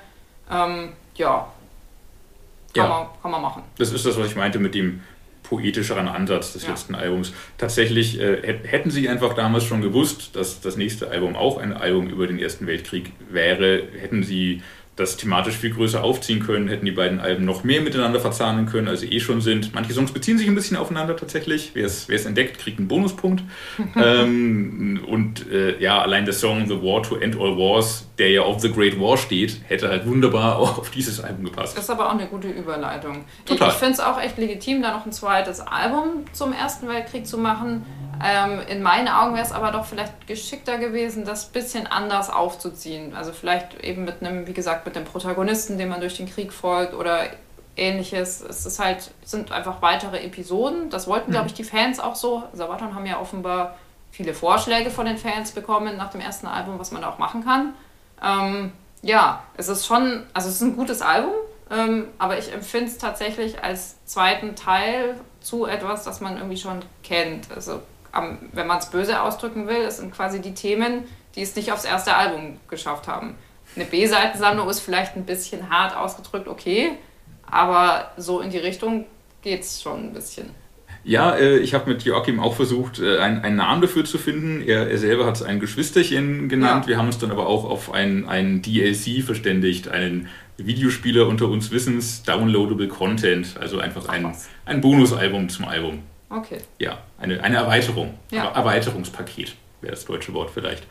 [0.50, 1.52] Ähm, ja,
[2.74, 2.88] kann, ja.
[2.88, 3.64] Man, kann man machen.
[3.78, 5.02] Das ist das, was ich meinte mit dem
[5.44, 6.70] poetischeren Ansatz des ja.
[6.70, 7.34] letzten Albums.
[7.58, 12.10] Tatsächlich äh, hätten sie einfach damals schon gewusst, dass das nächste Album auch ein Album
[12.10, 14.62] über den Ersten Weltkrieg wäre, hätten sie
[14.96, 18.88] das thematisch viel größer aufziehen können, hätten die beiden Alben noch mehr miteinander verzahnen können,
[18.88, 19.74] als sie eh schon sind.
[19.74, 21.72] Manche Songs beziehen sich ein bisschen aufeinander tatsächlich.
[21.74, 23.44] Wer es, entdeckt, kriegt einen Bonuspunkt.
[23.96, 28.44] ähm, und äh, ja, allein der Song The War to End All Wars, der ja
[28.44, 31.76] auf The Great War steht, hätte halt wunderbar auch auf dieses Album gepasst.
[31.76, 33.26] Das ist aber auch eine gute Überleitung.
[33.46, 33.68] Total.
[33.68, 37.28] Ich, ich finde es auch echt legitim, da noch ein zweites Album zum Ersten Weltkrieg
[37.28, 37.86] zu machen.
[38.24, 42.30] Ähm, in meinen Augen wäre es aber doch vielleicht geschickter gewesen, das ein bisschen anders
[42.30, 43.16] aufzuziehen.
[43.16, 46.54] Also vielleicht eben mit einem, wie gesagt, mit dem Protagonisten, dem man durch den Krieg
[46.54, 47.24] folgt oder
[47.76, 48.42] ähnliches.
[48.42, 50.90] Es ist halt, sind einfach weitere Episoden.
[50.90, 51.34] Das wollten, mhm.
[51.34, 52.44] glaube ich, die Fans auch so.
[52.54, 53.76] Sabaton haben ja offenbar
[54.12, 57.44] viele Vorschläge von den Fans bekommen nach dem ersten Album, was man da auch machen
[57.44, 57.74] kann.
[58.24, 61.34] Ähm, ja, es ist schon, also es ist ein gutes Album,
[61.70, 66.80] ähm, aber ich empfinde es tatsächlich als zweiten Teil zu etwas, das man irgendwie schon
[67.04, 67.52] kennt.
[67.54, 67.82] Also
[68.54, 71.04] wenn man es böse ausdrücken will, es sind quasi die Themen,
[71.36, 73.36] die es nicht aufs erste Album geschafft haben.
[73.76, 76.92] Eine B-Seitensammlung ist vielleicht ein bisschen hart ausgedrückt, okay,
[77.50, 79.06] aber so in die Richtung
[79.42, 80.52] geht's schon ein bisschen.
[81.04, 84.64] Ja, äh, ich habe mit Joachim auch versucht, äh, einen, einen Namen dafür zu finden.
[84.66, 86.86] Er, er selber hat es ein Geschwisterchen genannt.
[86.86, 86.90] Ja.
[86.90, 91.70] Wir haben uns dann aber auch auf einen, einen DLC verständigt, einen Videospieler unter uns
[91.70, 94.34] Wissens, Downloadable Content, also einfach ein,
[94.66, 96.00] ein Bonusalbum zum Album.
[96.30, 96.58] Okay.
[96.80, 98.18] Ja, eine, eine Erweiterung.
[98.32, 98.50] Ja.
[98.50, 100.84] Erweiterungspaket wäre das deutsche Wort vielleicht.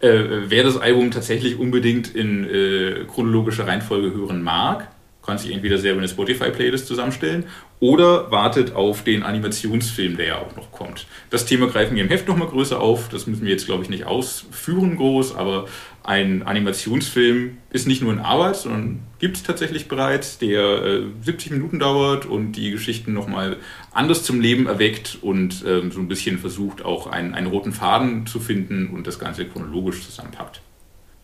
[0.00, 4.88] Äh, wer das Album tatsächlich unbedingt in äh, chronologischer Reihenfolge hören mag,
[5.22, 7.44] kann sich entweder selber eine Spotify-Playlist zusammenstellen
[7.80, 11.06] oder wartet auf den Animationsfilm, der ja auch noch kommt.
[11.30, 13.08] Das Thema greifen wir im Heft nochmal größer auf.
[13.08, 15.66] Das müssen wir jetzt, glaube ich, nicht ausführen groß, aber
[16.04, 21.52] ein Animationsfilm ist nicht nur in Arbeit, sondern gibt es tatsächlich bereits, der äh, 70
[21.52, 23.56] Minuten dauert und die Geschichten nochmal
[23.92, 28.26] anders zum Leben erweckt und äh, so ein bisschen versucht, auch einen, einen roten Faden
[28.26, 30.60] zu finden und das Ganze chronologisch zusammenpackt.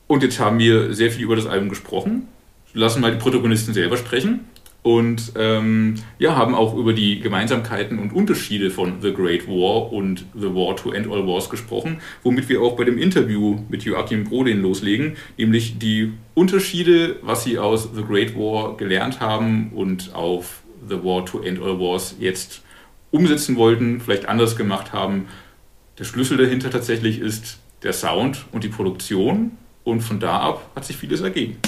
[0.07, 2.29] Und jetzt haben wir sehr viel über das Album gesprochen
[2.75, 4.41] lassen mal die Protagonisten selber sprechen
[4.83, 10.25] und ähm, ja, haben auch über die Gemeinsamkeiten und Unterschiede von The Great War und
[10.35, 14.25] The War to End All Wars gesprochen, womit wir auch bei dem Interview mit Joachim
[14.25, 20.63] Brodin loslegen, nämlich die Unterschiede, was sie aus The Great War gelernt haben und auf
[20.89, 22.63] The War to End All Wars jetzt
[23.11, 25.27] umsetzen wollten, vielleicht anders gemacht haben.
[25.99, 30.85] Der Schlüssel dahinter tatsächlich ist der Sound und die Produktion und von da ab hat
[30.85, 31.59] sich vieles ergeben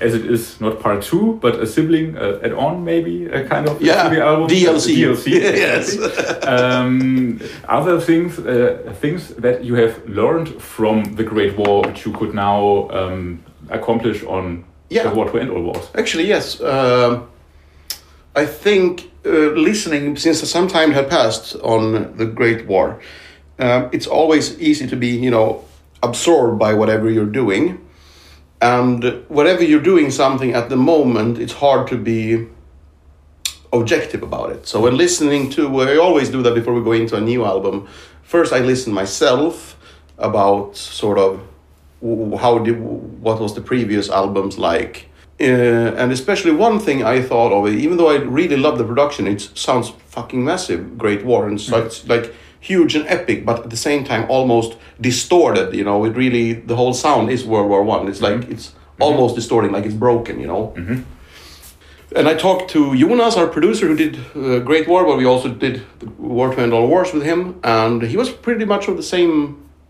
[0.00, 3.80] as it is not part two, but a sibling uh, add-on, maybe a kind of
[3.80, 4.48] yeah, the album.
[4.48, 4.96] DLC.
[4.96, 5.26] DLC.
[5.30, 5.96] yes.
[6.46, 12.12] um, other things, uh, things that you have learned from the Great War, which you
[12.12, 15.04] could now um, accomplish on yeah.
[15.04, 15.88] the War to End All Wars.
[15.94, 16.60] Actually, yes.
[16.60, 17.22] Uh,
[18.34, 23.00] I think uh, listening since some time had passed on the Great War,
[23.60, 25.64] um, it's always easy to be, you know,
[26.02, 27.83] absorbed by whatever you're doing
[28.64, 32.46] and whatever you're doing something at the moment it's hard to be
[33.72, 34.66] objective about it.
[34.66, 37.86] So when listening to i always do that before we go into a new album.
[38.22, 39.54] First i listen myself
[40.18, 41.30] about sort of
[42.42, 42.80] how did
[43.26, 44.94] what was the previous albums like.
[45.40, 49.26] Uh, and especially one thing I thought of, even though I really love the production,
[49.26, 51.86] it sounds fucking massive, Great War, and so mm.
[51.86, 52.32] it's like
[52.64, 55.74] huge and epic, but at the same time almost distorted.
[55.74, 58.08] You know, it really the whole sound is World War One.
[58.08, 58.52] It's like mm-hmm.
[58.52, 59.02] it's mm-hmm.
[59.02, 60.40] almost distorting, like it's broken.
[60.40, 60.72] You know.
[60.76, 61.02] Mm-hmm.
[62.16, 65.48] And I talked to Jonas, our producer, who did uh, Great War, but we also
[65.48, 68.96] did the War to End All Wars with him, and he was pretty much of
[68.96, 69.34] the same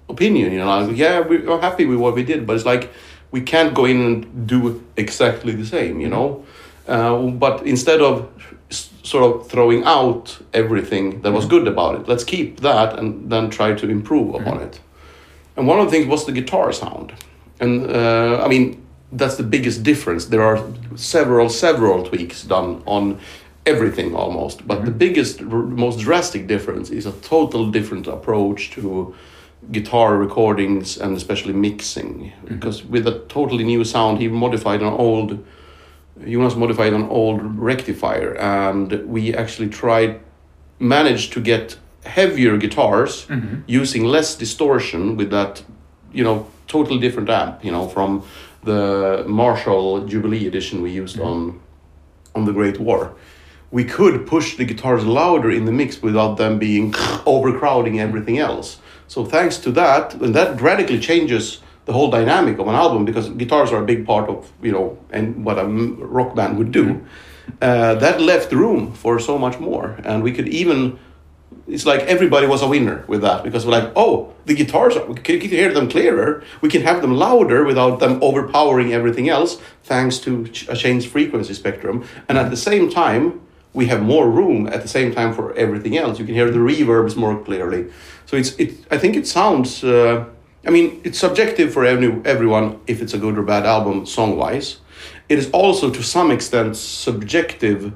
[0.08, 0.52] opinion.
[0.52, 2.90] You know, like, yeah, we're happy with what we did, but it's like
[3.30, 6.00] we can't go in and do exactly the same.
[6.00, 6.44] You know,
[6.86, 8.28] uh, but instead of
[9.04, 11.56] sort of throwing out everything that was mm-hmm.
[11.56, 12.08] good about it.
[12.08, 14.68] Let's keep that and then try to improve upon mm-hmm.
[14.68, 14.80] it.
[15.56, 17.12] And one of the things was the guitar sound.
[17.60, 20.26] And uh, I mean, that's the biggest difference.
[20.26, 20.58] There are
[20.96, 23.20] several, several tweaks done on
[23.66, 24.66] everything almost.
[24.66, 24.86] But mm-hmm.
[24.86, 29.14] the biggest, most drastic difference is a total different approach to
[29.70, 32.32] guitar recordings and especially mixing.
[32.32, 32.54] Mm-hmm.
[32.54, 35.44] Because with a totally new sound, he modified an old
[36.20, 40.20] Jonas modified an old rectifier, and we actually tried,
[40.78, 43.62] managed to get heavier guitars mm-hmm.
[43.66, 45.62] using less distortion with that,
[46.12, 48.22] you know, totally different amp, you know, from
[48.62, 51.26] the Marshall Jubilee edition we used mm-hmm.
[51.26, 51.60] on
[52.34, 53.14] on the Great War.
[53.70, 56.92] We could push the guitars louder in the mix without them being
[57.26, 58.78] overcrowding everything else.
[59.08, 63.28] So thanks to that, and that radically changes the whole dynamic of an album because
[63.30, 67.04] guitars are a big part of you know and what a rock band would do
[67.60, 69.98] uh, that left room for so much more.
[70.04, 70.98] And we could even
[71.66, 75.14] it's like everybody was a winner with that because we're like oh the guitars we
[75.14, 76.42] can hear them clearer?
[76.60, 81.54] We can have them louder without them overpowering everything else thanks to a changed frequency
[81.54, 82.04] spectrum.
[82.28, 83.40] And at the same time
[83.72, 86.18] we have more room at the same time for everything else.
[86.18, 87.90] You can hear the reverbs more clearly.
[88.26, 90.24] So it's it i think it sounds uh,
[90.66, 94.36] I mean, it's subjective for every, everyone if it's a good or bad album song
[94.36, 94.78] wise.
[95.28, 97.92] It is also to some extent subjective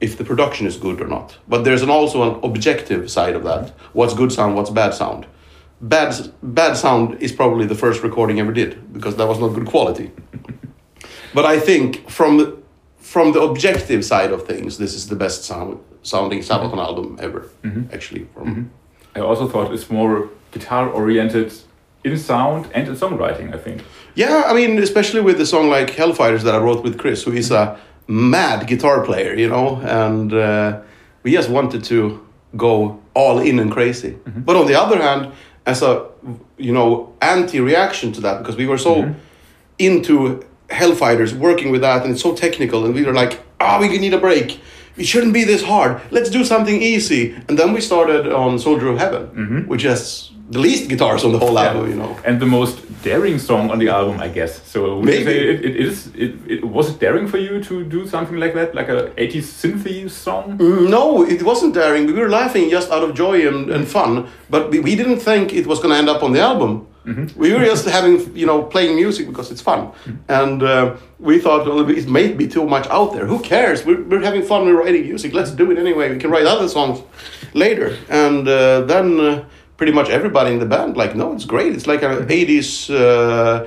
[0.00, 1.36] if the production is good or not.
[1.46, 3.70] But there's an also an objective side of that.
[3.92, 5.26] What's good sound, what's bad sound.
[5.82, 9.66] Bad, bad sound is probably the first recording ever did because that was not good
[9.66, 10.10] quality.
[11.34, 12.58] but I think from the,
[12.98, 16.78] from the objective side of things, this is the best sound, sounding Sabaton mm-hmm.
[16.78, 17.94] album ever, mm-hmm.
[17.94, 18.26] actually.
[18.34, 19.18] From mm-hmm.
[19.18, 21.52] I also thought it's more guitar oriented
[22.04, 23.84] in sound and in songwriting, I think.
[24.14, 27.32] Yeah, I mean, especially with the song like Hellfighters that I wrote with Chris, who
[27.32, 30.80] is a mad guitar player, you know, and uh,
[31.22, 34.12] we just wanted to go all in and crazy.
[34.12, 34.40] Mm-hmm.
[34.40, 35.32] But on the other hand,
[35.66, 36.06] as a
[36.56, 39.18] you know anti-reaction to that, because we were so mm-hmm.
[39.78, 43.98] into Hellfighters working with that, and it's so technical, and we were like, ah, we
[43.98, 44.60] need a break.
[44.96, 46.00] It shouldn't be this hard.
[46.10, 47.34] Let's do something easy.
[47.48, 51.38] And then we started on Soldier of Heaven, which has the least guitars on the
[51.38, 52.18] whole album, you know.
[52.24, 54.62] And the most daring song on the album, I guess.
[54.66, 55.24] So would you Maybe.
[55.24, 58.54] say it, it is it, it was it daring for you to do something like
[58.54, 60.56] that, like a 80s synthy song?
[60.58, 62.06] No, it wasn't daring.
[62.06, 65.52] We were laughing just out of joy and, and fun, but we, we didn't think
[65.52, 66.86] it was going to end up on the album.
[67.34, 69.90] We were just having, you know, playing music because it's fun.
[70.28, 73.26] And uh, we thought, well, it may be too much out there.
[73.26, 73.84] Who cares?
[73.84, 74.66] We're, we're having fun.
[74.66, 75.32] We're writing music.
[75.32, 76.12] Let's do it anyway.
[76.12, 77.02] We can write other songs
[77.54, 77.96] later.
[78.08, 79.44] And uh, then uh,
[79.80, 81.72] pretty much everybody in the band, like, no, it's great.
[81.72, 82.90] It's like a 80s.
[82.90, 83.66] Uh,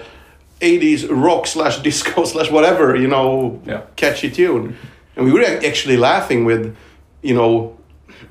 [0.61, 3.81] 80s rock slash disco slash whatever, you know, Yeah.
[3.95, 4.77] catchy tune.
[5.15, 6.63] And we were actually laughing with,
[7.23, 7.75] you know,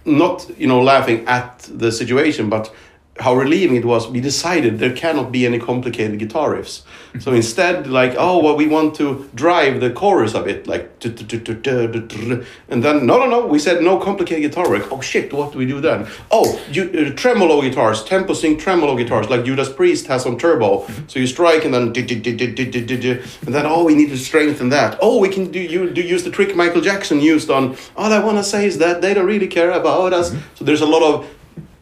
[0.04, 2.72] not, you know, laughing at the situation, but
[3.18, 4.08] how relieving it was.
[4.08, 6.82] We decided there cannot be any complicated guitar riffs.
[7.20, 12.82] So instead, like, oh, well, we want to drive the chorus a bit, like, and
[12.82, 14.90] then, no, no, no, we said no complicated guitar work.
[14.90, 16.06] Oh, shit, what do we do then?
[16.30, 20.86] Oh, you, uh, tremolo guitars, tempo sync tremolo guitars, like Judas Priest has on Turbo.
[21.06, 24.98] So you strike and then, and then, oh, we need to strengthen that.
[25.02, 28.20] Oh, we can do you do use the trick Michael Jackson used on, all I
[28.24, 30.30] want to say is that they don't really care about us.
[30.30, 30.54] Mm-hmm.
[30.54, 31.26] So there's a lot of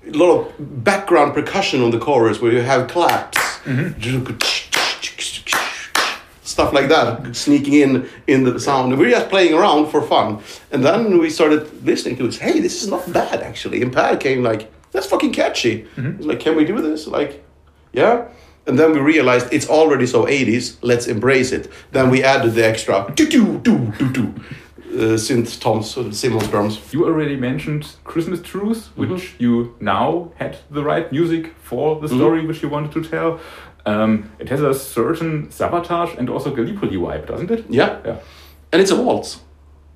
[0.07, 3.38] a lot of background percussion on the chorus where you have claps.
[3.64, 4.70] Mm-hmm
[6.61, 8.92] stuff like that, sneaking in in the sound.
[8.92, 10.38] And we're just playing around for fun.
[10.73, 12.35] And then we started listening to it.
[12.37, 13.83] Hey, this is not bad actually.
[13.83, 15.83] And Pat came like, that's fucking catchy.
[15.96, 16.16] Mm-hmm.
[16.16, 17.07] He's like, can we do this?
[17.07, 17.42] Like,
[17.92, 18.29] yeah.
[18.66, 20.77] And then we realized it's already so 80s.
[20.83, 21.70] Let's embrace it.
[21.92, 24.35] Then we added the extra do do do do do
[24.90, 26.81] uh, synth toms, uh, so the Simmons drums.
[26.92, 29.42] You already mentioned Christmas Truth, which mm-hmm.
[29.42, 32.49] you now had the right music for the story mm-hmm.
[32.49, 33.40] which you wanted to tell.
[33.87, 37.64] Um, it has a certain sabotage and also Gallipoli vibe, doesn't it?
[37.69, 37.99] Yeah.
[38.05, 38.19] Yeah.
[38.73, 39.40] And it's a waltz.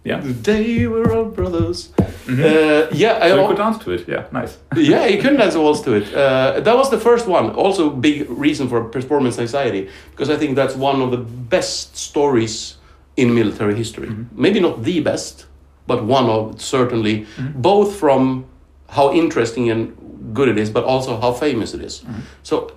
[0.05, 0.21] Yeah.
[0.23, 1.93] They were all brothers.
[1.99, 4.07] Uh, yeah, I So you could dance to it.
[4.07, 4.59] Yeah, nice.
[4.77, 6.13] yeah, you couldn't dance a waltz to it.
[6.15, 7.51] Uh, that was the first one.
[7.51, 12.77] Also, big reason for performance anxiety because I think that's one of the best stories
[13.17, 14.11] in military history.
[14.33, 15.47] Maybe not the best,
[15.87, 18.47] but one of certainly both from
[18.89, 22.05] how interesting and good it is, but also how famous it is.
[22.43, 22.73] So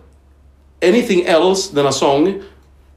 [0.82, 2.44] anything else than a song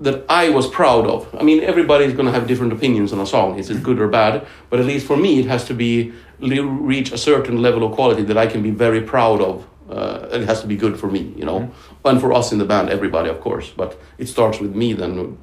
[0.00, 1.32] that I was proud of.
[1.34, 3.58] I mean, everybody's going to have different opinions on a song.
[3.58, 4.46] Is it good or bad?
[4.70, 8.22] But at least for me, it has to be reach a certain level of quality
[8.22, 9.66] that I can be very proud of.
[9.90, 11.70] Uh, it has to be good for me, you know,
[12.04, 13.70] and for us in the band, everybody, of course.
[13.70, 15.36] But it starts with me then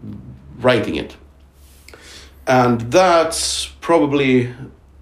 [0.59, 1.17] writing it,
[2.47, 4.53] and that's probably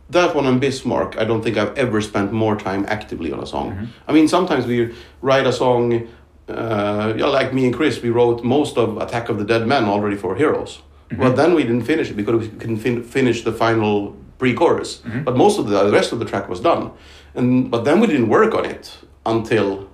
[0.10, 1.18] that one on Bismarck.
[1.18, 3.72] I don't think I've ever spent more time actively on a song.
[4.08, 6.08] I mean, sometimes we write a song
[6.48, 9.86] uh, yeah, like me and Chris, we wrote most of Attack of the Dead Men
[9.86, 10.82] already for Heroes.
[11.18, 15.02] But then we didn't finish it because we couldn't fin- finish the final pre-chorus.
[15.24, 16.92] But most of the, the rest of the track was done,
[17.36, 19.88] and but then we didn't work on it until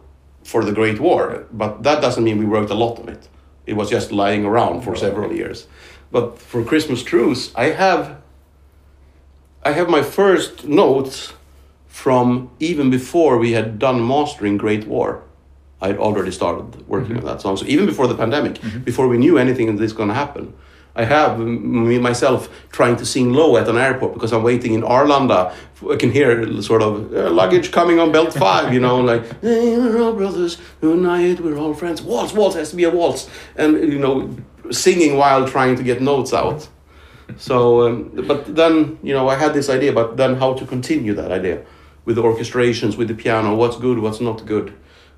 [0.44, 1.46] for the Great War.
[1.52, 3.28] But that doesn't mean we worked a lot on it.
[3.66, 5.68] It was just lying around for several years.
[6.12, 8.18] But for Christmas Truce, I have
[9.64, 11.34] I have my first notes
[11.88, 15.22] from even before we had done mastering Great War.
[15.82, 17.58] I had already started working on that song.
[17.58, 20.54] So even before the pandemic, before we knew anything that this going to happen,
[20.96, 24.82] I have me myself trying to sing low at an airport because I'm waiting in
[24.82, 25.54] Arlanda.
[25.90, 29.78] I can hear sort of uh, luggage coming on belt five, you know, like hey,
[29.78, 32.02] we're all brothers unite, we're all friends.
[32.02, 34.36] Waltz, waltz has to be a waltz, and you know,
[34.70, 36.68] singing while trying to get notes out.
[37.38, 41.14] So, um, but then you know, I had this idea, but then how to continue
[41.14, 41.66] that idea
[42.04, 44.74] with the orchestrations, with the piano, what's good, what's not good,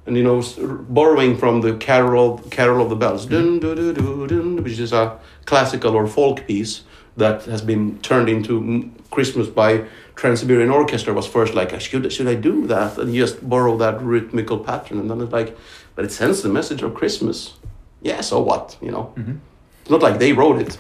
[0.05, 0.43] and you know,
[0.89, 4.27] borrowing from the Carol, Carol of the Bells, mm-hmm.
[4.27, 6.83] dun, which is a classical or folk piece
[7.15, 9.85] that has been turned into Christmas by
[10.15, 11.13] Trans-Siberian Orchestra.
[11.13, 12.97] Was first like, should should I do that?
[12.97, 15.57] And just borrow that rhythmical pattern, and then it's like,
[15.95, 17.53] but it sends the message of Christmas.
[18.01, 18.77] Yeah, so what?
[18.81, 19.37] You know, mm-hmm.
[19.81, 20.77] it's not like they wrote it.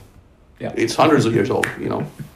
[0.59, 0.73] Yeah.
[0.75, 2.05] It's hundreds of years old, you know.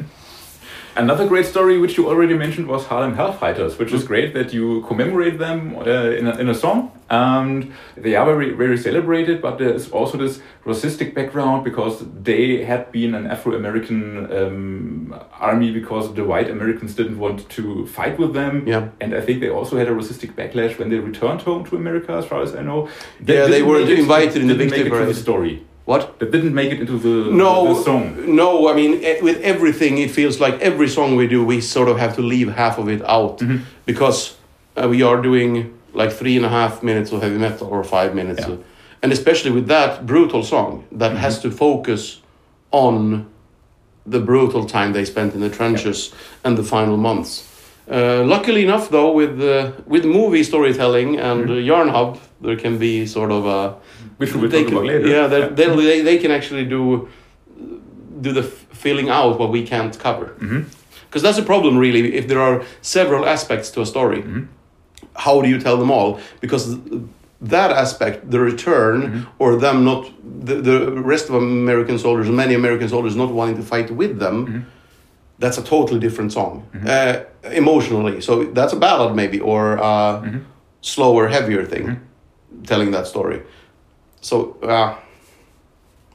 [0.97, 4.81] Another great story, which you already mentioned, was Harlem Hellfighters, which is great that you
[4.87, 5.81] commemorate them uh,
[6.19, 6.91] in, a, in a song.
[7.09, 12.63] And they are very, very celebrated, but there is also this racistic background because they
[12.65, 14.01] had been an Afro American
[14.35, 18.67] um, army because the white Americans didn't want to fight with them.
[18.67, 18.89] Yeah.
[18.99, 22.13] And I think they also had a racistic backlash when they returned home to America,
[22.13, 22.89] as far as I know.
[23.23, 25.63] Yeah, they weren't it- invited in the didn't victory it to the story.
[25.87, 26.19] What?
[26.19, 28.35] That didn't make it into the, No, the song.
[28.35, 28.67] no.
[28.69, 31.97] I mean, eh, with everything, it feels like every song we do, we sort of
[31.97, 33.41] have to leave half of it out
[33.85, 34.35] because
[34.75, 38.13] uh, we are doing like three and a half minutes of heavy metal or five
[38.13, 38.53] minutes, Yeah.
[38.53, 38.63] of-
[39.01, 42.21] and especially with that brutal song that has to focus
[42.71, 43.25] on
[44.05, 46.13] the brutal time they spent in the trenches
[46.43, 47.43] and the final months.
[47.89, 52.77] Uh, luckily enough, though, with uh, with movie storytelling and uh, Yarn Hub, there can
[52.77, 53.75] be sort of a
[54.17, 55.07] Which we will they talk can, about later.
[55.07, 57.07] yeah, they, they, they, they can actually do
[58.21, 60.33] do the filling out what we can't cover.
[61.07, 62.15] Because that's a problem, really.
[62.15, 64.47] If there are several aspects to a story, Mhm.
[65.25, 66.19] how do you tell them all?
[66.41, 66.77] Because
[67.41, 69.21] that aspect, the return, Mm-hmm.
[69.43, 70.01] or them not,
[70.47, 70.77] the, the
[71.13, 74.59] rest of American soldiers, many American soldiers not wanting to fight with them, Mm-hmm.
[75.39, 76.53] that's a totally different song
[76.87, 77.13] uh,
[77.53, 78.21] emotionally.
[78.21, 79.81] So that's a ballad, maybe, or a
[80.23, 80.37] Mm-hmm.
[80.81, 81.85] slower, heavier thing,
[82.65, 83.39] telling that story.
[84.21, 84.95] So, uh,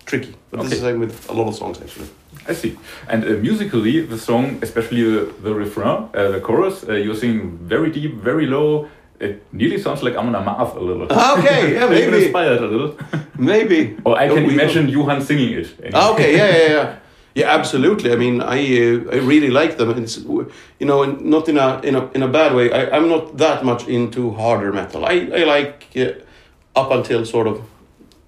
[0.07, 0.35] tricky.
[0.51, 2.09] But this is the same with a lot of songs, actually.
[2.49, 2.77] I see.
[3.09, 7.59] And uh, musically, the song, especially the, the refrain, uh, the chorus, uh, you're singing
[7.59, 8.89] very deep, very low.
[9.21, 11.05] It nearly sounds like Amon Amarth a little.
[11.05, 12.25] Okay, yeah, maybe.
[12.25, 12.97] inspired a little.
[13.39, 13.97] Maybe.
[14.05, 15.69] Or I can imagine Johan singing it.
[15.95, 16.97] Ah, okay, yeah, yeah, yeah.
[17.35, 18.13] Yeah, absolutely.
[18.13, 19.91] I mean, I uh, I really like them.
[20.03, 22.71] It's you know, and not in a in a in a bad way.
[22.71, 25.05] I, I'm not that much into harder metal.
[25.07, 27.61] I I like uh, up until sort of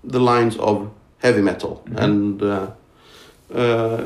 [0.06, 2.70] the lines of heavy metal and uh,
[3.54, 4.04] uh,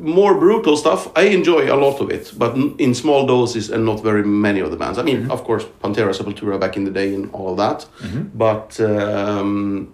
[0.00, 1.08] more brutal stuff.
[1.16, 4.70] I enjoy a lot of it, but in small doses and not very many of
[4.70, 4.98] the bands.
[4.98, 7.86] I mean, of course, Pantera, Sepultura back in the day and all of that,
[8.34, 8.80] but.
[8.80, 9.92] Um,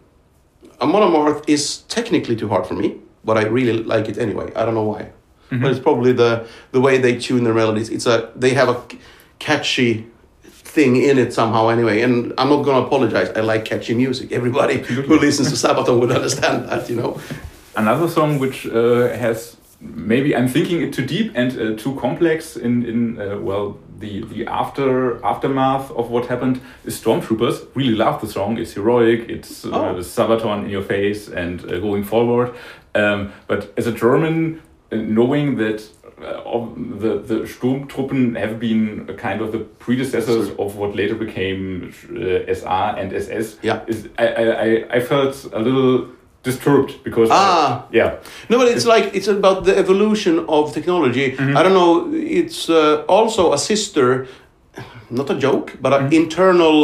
[0.81, 4.53] Amon Amarth is technically too hard for me, but I really like it anyway.
[4.57, 5.11] I don't know why,
[5.51, 7.89] but it's probably the the way they tune their melodies.
[7.89, 8.83] It's a they have a
[9.39, 10.07] catchy
[10.75, 12.03] thing in it somehow anyway.
[12.03, 13.29] And I'm not gonna apologize.
[13.37, 14.33] I like catchy music.
[14.33, 17.21] Everybody who listens to Sabaton would understand that, you know.
[17.77, 22.57] Another song which uh, has maybe I'm thinking it too deep and uh, too complex
[22.57, 27.57] in in uh, well the the after aftermath of what happened is Stormtroopers.
[27.75, 28.59] Really love the song.
[28.59, 29.21] It's heroic.
[29.29, 30.03] It's uh, Oh.
[30.03, 32.49] Sabaton in your face and uh, going forward.
[32.95, 34.61] Um, but as a German,
[34.93, 35.81] uh, knowing that.
[36.23, 36.63] Uh, of
[37.03, 42.95] the the Sturmtruppen have been kind of the predecessors of what later became uh, SA
[43.01, 43.57] and SS.
[43.63, 43.81] Yeah.
[43.89, 46.07] is I, I I- I felt a little
[46.45, 47.87] disturbed because Ah.
[47.93, 48.11] yeah
[48.51, 51.27] No, but it's like it's about the evolution of technology.
[51.33, 51.57] Mm-hmm.
[51.59, 51.93] I don't know.
[52.41, 54.27] It's uh, also a sister,
[55.11, 56.07] not a joke, but Mm-hmm.
[56.07, 56.77] an internal.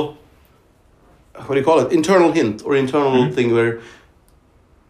[1.47, 1.93] What do you call it?
[1.93, 3.34] Internal hint or internal Mm-hmm.
[3.36, 3.78] thing where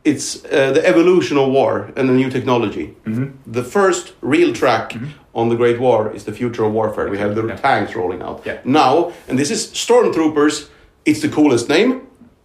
[0.04, 2.94] it's uh, the evolution of war and the new technology.
[3.06, 3.32] Mhm.
[3.46, 4.94] The first real track
[5.34, 7.08] on the Great War is the future of warfare.
[7.08, 7.50] We have the Mm-hmm.
[7.50, 7.56] Yeah.
[7.70, 8.58] tanks rolling out Yeah.
[8.64, 10.68] now, and this is Stormtroopers.
[11.04, 11.92] It's the coolest name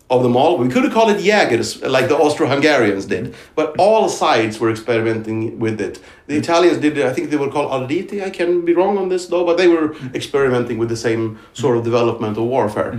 [0.09, 0.57] of them all.
[0.57, 5.59] We could have called it Jägers, like the Austro-Hungarians did, but all sides were experimenting
[5.59, 5.99] with it.
[6.27, 8.21] The Italians did, I think they were called Arditi.
[8.23, 11.77] I can be wrong on this though, but they were experimenting with the same sort
[11.77, 12.91] of development of warfare.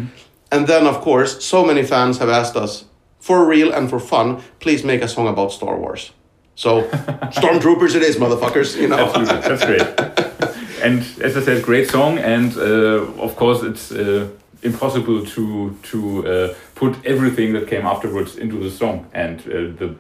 [0.51, 2.85] And then, of course, so many fans have asked us,
[3.25, 6.13] for real and for fun, please make a song about Star Wars.
[6.57, 6.83] So,
[7.41, 8.77] Stormtroopers it is, motherfuckers.
[8.77, 8.99] You know.
[8.99, 9.81] Absolutely, that's great.
[10.87, 14.29] and as I said, great song, and uh, of course it's uh,
[14.63, 19.95] impossible to to uh, put everything that came afterwards into the song and uh, the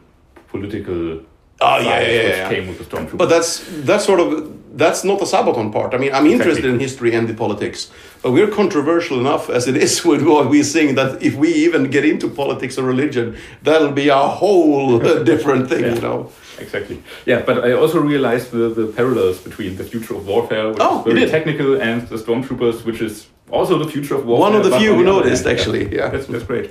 [0.48, 1.20] political.
[1.66, 2.48] Oh, yeah, yeah, which yeah.
[2.54, 3.18] came with the stormtroopers.
[3.22, 3.50] But that's
[3.88, 4.28] that's sort of
[4.76, 5.94] that's not the Sabaton part.
[5.94, 6.70] I mean, I'm interested Exactly.
[6.70, 7.90] in history and the politics,
[8.22, 11.82] but we're controversial enough as it is with what we're sing that if we even
[11.90, 13.26] get into politics or religion,
[13.62, 14.98] that'll be a whole
[15.32, 15.94] different thing, Yeah.
[15.94, 16.30] you know.
[16.58, 16.96] Exactly.
[17.26, 20.98] Yeah, but I also realized the, the parallels between the future of warfare, which Oh,
[21.06, 24.50] is very technical, and the stormtroopers, which is also the future of warfare.
[24.50, 26.08] One of the few who noticed, actually, yeah.
[26.12, 26.68] That's, that's great.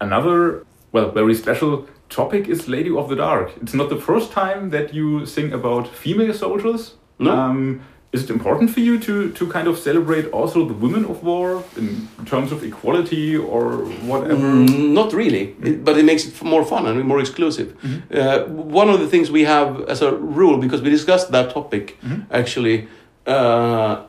[0.00, 3.52] Another, well, very special topic is Lady of the Dark.
[3.62, 6.94] It's not the first time that you sing about female soldiers.
[7.18, 7.30] No.
[7.30, 7.80] Um,
[8.12, 11.62] is it important for you to, to kind of celebrate also the women of war
[11.76, 14.42] in terms of equality or whatever?
[14.42, 17.76] Mm, not really, it, but it makes it more fun and more exclusive.
[18.12, 21.98] Uh, one of the things we have as a rule, because we discussed that topic
[22.32, 22.88] actually,
[23.26, 24.02] uh,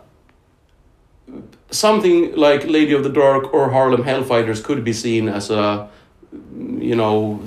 [1.70, 5.88] something like Lady of the Dark or Harlem Hellfighters could be seen as a,
[6.80, 7.40] you know,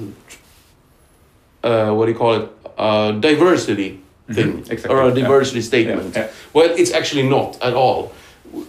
[1.65, 2.51] uh, what do you call it?
[2.77, 4.01] A diversity
[4.31, 5.15] thing exactly, or a yeah.
[5.15, 6.15] diversity statement.
[6.15, 6.33] Yeah, yeah.
[6.53, 8.13] Well, it's actually not at all.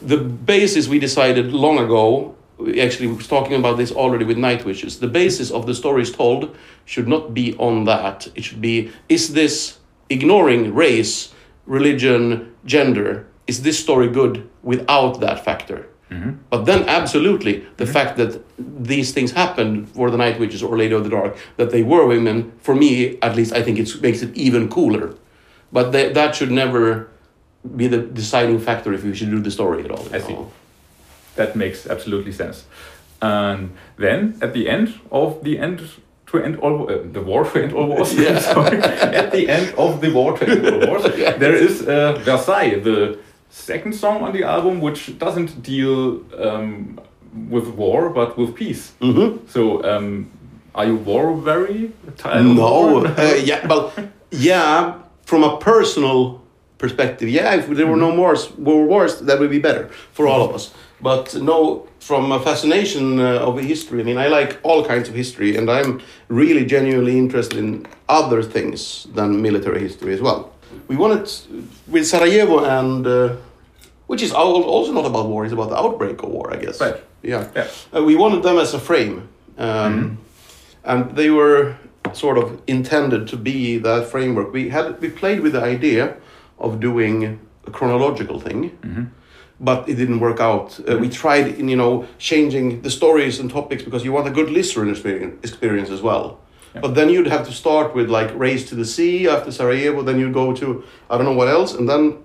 [0.01, 4.63] The basis we decided long ago, we actually was talking about this already with Night
[4.65, 4.99] Witches.
[4.99, 8.27] The basis of the stories told should not be on that.
[8.35, 9.79] It should be is this
[10.09, 11.33] ignoring race,
[11.65, 13.27] religion, gender?
[13.47, 15.87] Is this story good without that factor?
[16.49, 20.93] But then, absolutely, the fact that these things happened for the Night Witches or Lady
[20.93, 24.21] of the Dark, that they were women, for me at least, I think it makes
[24.21, 25.15] it even cooler.
[25.71, 27.09] But they, that should never
[27.75, 30.07] be the deciding factor if we should do the story at all.
[30.13, 30.37] I see.
[31.35, 32.65] That makes absolutely sense.
[33.21, 35.81] And then at the end of the end
[36.27, 38.13] to end all uh, the war to end all wars.
[38.19, 38.39] Yeah.
[38.53, 38.77] sorry.
[38.77, 41.03] At the end of the war to end all wars,
[41.43, 43.19] there is uh, Versailles, the
[43.55, 46.99] second song on the album, which doesn't deal um,
[47.49, 48.91] with war but with peace.
[49.01, 49.39] Mhm.
[49.47, 50.27] So, um,
[50.73, 51.91] are you war very
[52.55, 53.91] No, uh, yeah, well,
[54.31, 54.93] yeah,
[55.25, 56.41] from a personal
[56.77, 60.27] perspective, yeah, if there were no more s- war wars, that would be better for
[60.27, 60.73] all of us.
[61.01, 65.15] But no, from a fascination uh, of history, I mean, I like all kinds of
[65.15, 65.99] history, and I'm
[66.29, 70.51] really genuinely interested in other things than military history as well.
[70.87, 71.29] We wanted
[71.87, 73.35] with Sarajevo, and uh,
[74.07, 76.79] which is also not about war; it's about the outbreak of war, I guess.
[76.81, 76.95] Right.
[77.23, 77.47] Yeah.
[77.55, 77.67] Yeah.
[77.95, 80.17] Uh, we wanted them as a frame, um,
[80.83, 81.75] and they were
[82.13, 84.53] sort of intended to be that framework.
[84.53, 86.15] We had we played with the idea
[86.59, 88.71] of doing a chronological thing,
[89.59, 90.79] but it didn't work out.
[90.87, 94.31] Uh, we tried in you know changing the stories and topics because you want a
[94.31, 96.39] good listener experience, experience as well.
[96.81, 100.19] But then you'd have to start with like Race to the Sea after Sarajevo, then
[100.19, 102.17] you'd go to I don't know what else, and then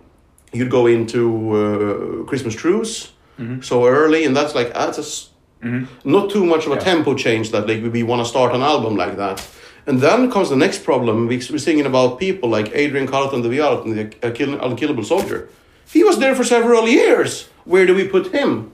[0.53, 1.23] you'd go into
[1.55, 3.61] uh, Christmas Truce mm-hmm.
[3.61, 5.31] so early, and that's like that's a s-
[5.63, 5.85] mm-hmm.
[6.11, 6.85] not too much of a Yeah.
[6.93, 9.47] tempo change that like we want to start an album like that.
[9.87, 11.27] And then comes the next problem.
[11.27, 15.49] We- We're singing about people like Adrian Carlton de Vialt and the Unkill- Unkillable Soldier.
[15.93, 17.49] He was there for several years.
[17.65, 18.73] Where do we put him?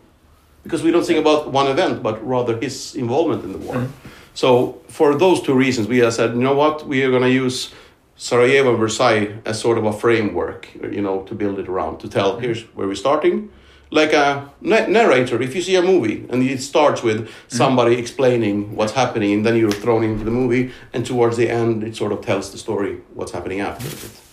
[0.62, 3.77] Because we don't sing about one event, but rather his involvement in the war.
[3.77, 4.09] Mm-hmm.
[4.37, 7.30] So for those two reasons, we have said, you know what, we are going to
[7.30, 7.72] use
[8.16, 12.09] Sarajevo and Versailles as sort of a framework, you know, to build it around, to
[12.09, 13.51] tell here's where we're starting.
[13.91, 18.76] Like a na- narrator, if you see a movie and it starts with somebody explaining
[18.76, 22.12] what's happening, and then you're thrown into the movie, and towards the end, it sort
[22.12, 24.26] of tells the story what's happening after.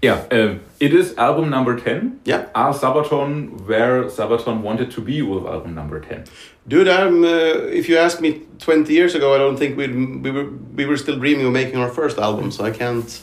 [0.00, 2.20] Yeah, um, it is album number 10.
[2.24, 2.46] Yeah.
[2.54, 6.24] Are Sabaton where Sabaton wanted to be with album number 10?
[6.68, 10.30] Dude, I'm, uh, if you asked me 20 years ago, I don't think we'd, we
[10.30, 13.22] were we were still dreaming of making our first album, so I can't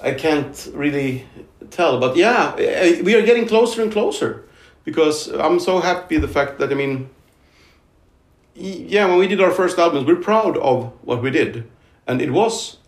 [0.00, 1.26] I can't really
[1.70, 1.98] tell.
[1.98, 2.54] But yeah,
[3.02, 4.44] we are getting closer and closer
[4.84, 7.08] because I'm so happy the fact that I mean,
[8.54, 11.68] yeah, when we did our first albums, we're proud of what we did,
[12.06, 12.78] and it was.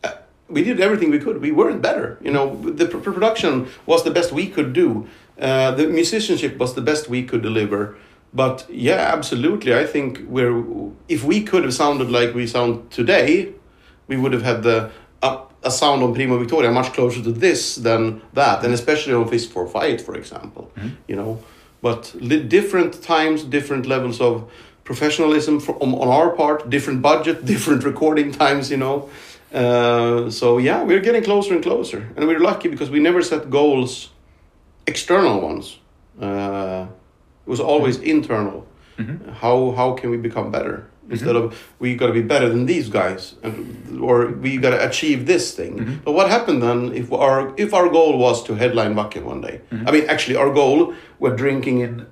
[0.48, 1.40] We did everything we could.
[1.40, 2.56] We weren't better, you know.
[2.56, 5.08] The pr- production was the best we could do.
[5.40, 7.96] Uh, the musicianship was the best we could deliver.
[8.32, 9.74] But yeah, absolutely.
[9.74, 10.62] I think we're
[11.08, 13.52] if we could have sounded like we sound today,
[14.08, 14.90] we would have had the
[15.22, 19.26] a, a sound on Prima Victoria much closer to this than that, and especially on
[19.28, 20.70] Fist for Fight, for example.
[21.08, 21.42] You know,
[21.82, 24.50] but li- different times, different levels of
[24.84, 28.70] professionalism for, on, on our part, different budget, different recording times.
[28.70, 29.08] You know,
[29.52, 33.50] uh, so yeah, we're getting closer and closer, and we're lucky because we never set
[33.50, 34.10] goals,
[34.86, 35.78] external ones.
[36.20, 36.86] Uh,
[37.46, 38.10] it was always mm-hmm.
[38.10, 38.66] internal.
[38.98, 39.30] Mm-hmm.
[39.30, 40.76] How how can we become better?
[40.76, 41.12] Mm-hmm.
[41.12, 44.88] Instead of we got to be better than these guys, and, or we got to
[44.88, 46.00] achieve this thing.
[46.04, 49.60] But what happened then if our if our goal was to headline Wacken one day?
[49.86, 52.06] I mean, actually, our goal we're drinking in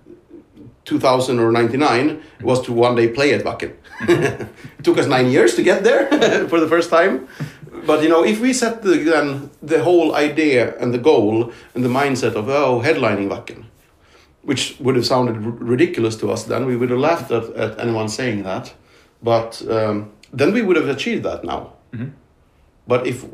[0.85, 3.73] 2000 or 99 was to one day play at Wacken.
[4.01, 4.49] it
[4.83, 6.09] took us nine years to get there
[6.49, 7.29] for the first time.
[7.87, 11.85] But you know, if we set the, then the whole idea and the goal and
[11.85, 13.65] the mindset of oh headlining Wacken,
[14.43, 17.79] which would have sounded r- ridiculous to us then, we would have laughed at, at
[17.79, 18.75] anyone saying that.
[19.23, 21.73] But um, then we would have achieved that now.
[22.87, 23.25] But if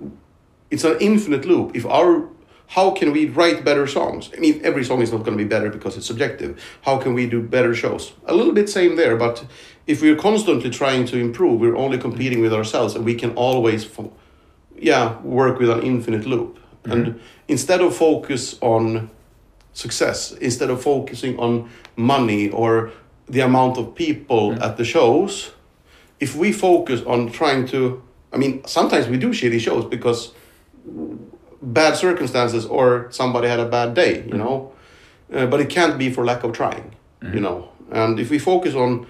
[0.70, 2.28] it's an infinite loop, if our
[2.70, 4.30] how can we write better songs?
[4.32, 6.62] I mean, every song is not going to be better because it's subjective.
[6.82, 8.12] How can we do better shows?
[8.26, 9.44] A little bit same there, but
[9.88, 13.82] if we're constantly trying to improve, we're only competing with ourselves, and we can always,
[13.82, 14.12] fo-
[14.76, 16.60] yeah, work with an infinite loop.
[16.84, 16.92] Mm-hmm.
[16.92, 19.10] And instead of focus on
[19.72, 22.92] success, instead of focusing on money or
[23.28, 24.62] the amount of people mm-hmm.
[24.62, 25.50] at the shows,
[26.20, 28.00] if we focus on trying to,
[28.32, 30.32] I mean, sometimes we do shitty shows because
[31.62, 34.38] bad circumstances or somebody had a bad day, you mm-hmm.
[34.38, 34.72] know.
[35.32, 37.34] Uh, but it can't be for lack of trying, mm-hmm.
[37.34, 37.68] you know.
[37.90, 39.06] And if we focus on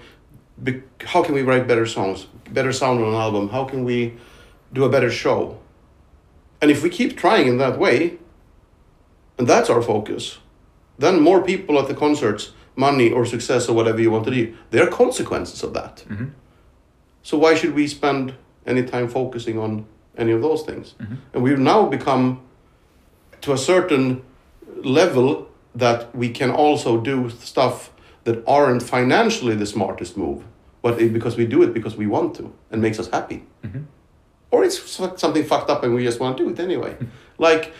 [0.61, 4.15] be- how can we write better songs, better sound on an album, how can we
[4.73, 5.57] do a better show,
[6.61, 8.19] and if we keep trying in that way,
[9.37, 10.37] and that's our focus,
[10.99, 14.55] then more people at the concerts, money or success or whatever you want to do,
[14.69, 16.05] there are consequences of that.
[16.07, 16.25] Mm-hmm.
[17.23, 18.35] So why should we spend
[18.65, 19.85] any time focusing on
[20.17, 20.95] any of those things?
[20.99, 21.15] Mm-hmm.
[21.33, 22.41] And we've now become
[23.41, 24.23] to a certain
[24.83, 27.91] level that we can also do stuff
[28.23, 30.43] that aren't financially the smartest move,
[30.81, 33.43] but it, because we do it because we want to and makes us happy.
[33.63, 33.83] Mm-hmm.
[34.51, 34.79] Or it's
[35.15, 36.97] something fucked up and we just want to do it anyway.
[37.37, 37.73] like,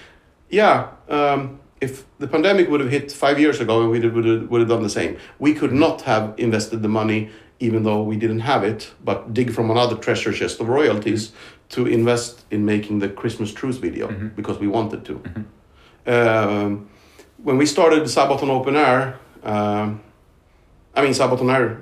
[0.50, 4.26] yeah, um, if the pandemic would have hit five years ago and we did- would
[4.26, 7.30] have, would have done the same, we could not have invested the money
[7.60, 11.61] even though we didn't have it, but dig from another treasure chest of royalties mm-hmm.
[11.72, 15.22] To invest in making the Christmas Truce video because we wanted to.
[16.06, 16.90] Um,
[17.38, 20.02] when we started Sabaton Open Air, um,
[20.96, 21.82] I mean, Sabaton Air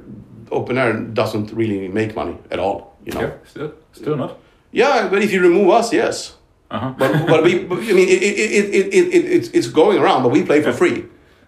[0.52, 3.22] Open Air doesn't really make money at all, you know.
[3.22, 4.38] Yeah, still, still not.
[4.72, 6.36] Yeah, but if you remove us, yes.
[6.70, 6.94] Uh-huh.
[6.98, 9.98] But, but we, but, I mean, it, it, it, it, it, it, it's, it's going
[9.98, 11.06] around, but we play for free.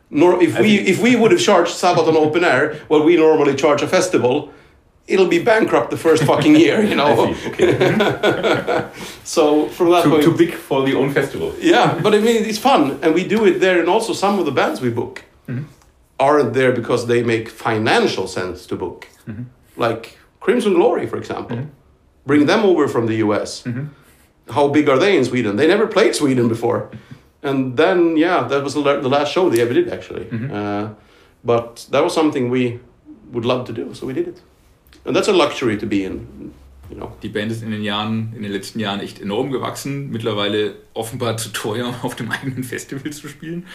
[0.09, 3.81] Nor if we if we would have charged Sabaton Open Air what we normally charge
[3.81, 4.51] a festival,
[5.11, 7.35] it'll be bankrupt the first fucking year, you know.
[7.47, 7.71] Okay.
[9.23, 11.53] So from that too, point, too big for the own festival.
[11.59, 14.45] yeah, but I mean it's fun, and we do it there, and also some of
[14.45, 15.65] the bands we book mm-hmm.
[16.19, 19.43] aren't there because they make financial sense to book, mm-hmm.
[19.77, 21.57] like Crimson Glory, for example.
[21.57, 21.69] Mm-hmm.
[22.25, 23.63] Bring them over from the U.S.
[24.49, 25.55] How big are they in Sweden?
[25.55, 26.89] They never played Sweden before,
[27.41, 30.25] and then yeah, that was the the last show they ever did actually.
[30.57, 30.89] Uh,
[31.43, 32.79] but that was something we
[33.31, 34.41] would love to do, so we did it,
[35.05, 36.53] and that's a luxury to be in,
[36.89, 37.11] you know.
[37.21, 40.09] Die Band ist in den Jahren, in den letzten Jahren echt enorm gewachsen.
[40.11, 43.65] Mittlerweile offenbar zu teuer, um auf dem eigenen Festival zu spielen.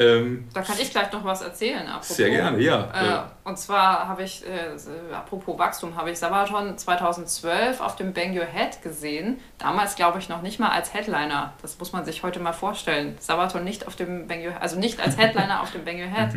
[0.00, 1.84] Ähm, Da kann ich gleich noch was erzählen.
[1.88, 2.16] Apropos.
[2.16, 3.26] sehr gerne, ja.
[3.44, 8.30] Äh, und zwar habe ich, äh, apropos Wachstum, habe ich Sabaton 2012 auf dem Bang
[8.30, 9.38] Your Head gesehen.
[9.58, 11.52] Damals glaube ich noch nicht mal als Headliner.
[11.62, 13.16] Das muss man sich heute mal vorstellen.
[13.18, 16.06] Sabaton nicht auf dem Bang Your Head, also nicht als Headliner auf dem Bang Your
[16.14, 16.32] Head.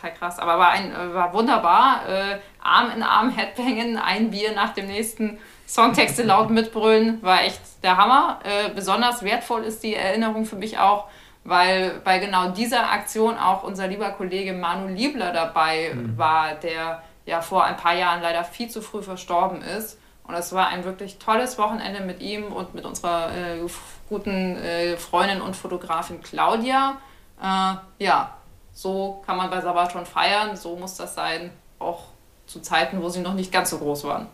[0.00, 0.38] Total krass.
[0.38, 2.08] Aber war, ein, äh, war wunderbar.
[2.08, 5.38] Äh, Arm in Arm Headbangen, ein Bier nach dem nächsten.
[5.66, 8.40] Songtexte laut mitbrüllen, war echt der Hammer.
[8.42, 11.06] Äh, besonders wertvoll ist die Erinnerung für mich auch,
[11.44, 17.40] weil bei genau dieser Aktion auch unser lieber Kollege Manu Liebler dabei war, der ja
[17.40, 20.00] vor ein paar Jahren leider viel zu früh verstorben ist.
[20.24, 23.60] Und es war ein wirklich tolles Wochenende mit ihm und mit unserer äh,
[24.08, 26.98] guten äh, Freundin und Fotografin Claudia.
[27.40, 28.36] Äh, ja,
[28.80, 32.04] so kann man bei Sabaton feiern, so muss das sein, auch
[32.46, 34.26] zu Zeiten, wo sie noch nicht ganz so groß waren.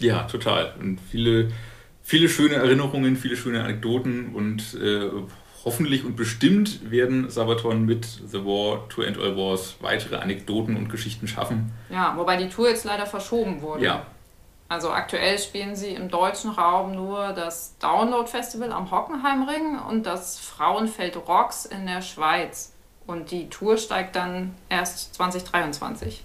[0.00, 0.74] Ja, total.
[0.80, 1.52] Und viele,
[2.02, 5.08] viele schöne Erinnerungen, viele schöne Anekdoten und äh,
[5.64, 10.88] hoffentlich und bestimmt werden Sabaton mit The War to End All Wars weitere Anekdoten und
[10.88, 11.72] Geschichten schaffen.
[11.88, 13.84] Ja, wobei die Tour jetzt leider verschoben wurde.
[13.84, 14.04] Ja,
[14.68, 20.40] Also aktuell spielen sie im deutschen Raum nur das Download Festival am Hockenheimring und das
[20.40, 22.72] Frauenfeld Rocks in der Schweiz.
[23.06, 26.22] Und die Tour steigt dann erst 2023.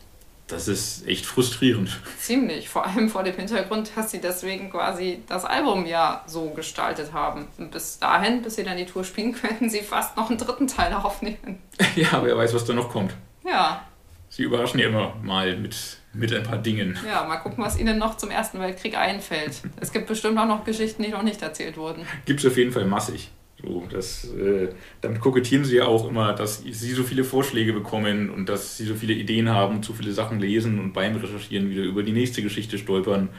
[0.47, 1.99] das ist echt frustrierend.
[2.19, 7.11] Ziemlich, vor allem vor dem Hintergrund, dass sie deswegen quasi das Album ja so gestaltet
[7.11, 7.47] haben.
[7.57, 10.67] Und bis dahin, bis sie dann die Tour spielen, könnten sie fast noch einen dritten
[10.67, 11.61] Teil aufnehmen.
[11.95, 13.13] Ja, wer weiß, was da noch kommt.
[13.45, 13.82] Ja,
[14.30, 15.75] Sie überraschen ja immer mal mit,
[16.13, 16.97] mit ein paar Dingen.
[17.07, 19.61] ja, mal gucken, was ihnen noch zum Ersten Weltkrieg einfällt.
[19.80, 22.05] Es gibt bestimmt auch noch Geschichten, die noch nicht erzählt wurden.
[22.25, 23.32] Gibt es auf jeden Fall massig.
[23.62, 24.70] So, das, äh,
[25.01, 28.86] damit kokettieren sie ja auch immer, dass sie so viele Vorschläge bekommen und dass sie
[28.86, 32.43] so viele Ideen haben, zu viele Sachen lesen und beim Recherchieren wieder über die nächste
[32.43, 33.30] Geschichte stolpern.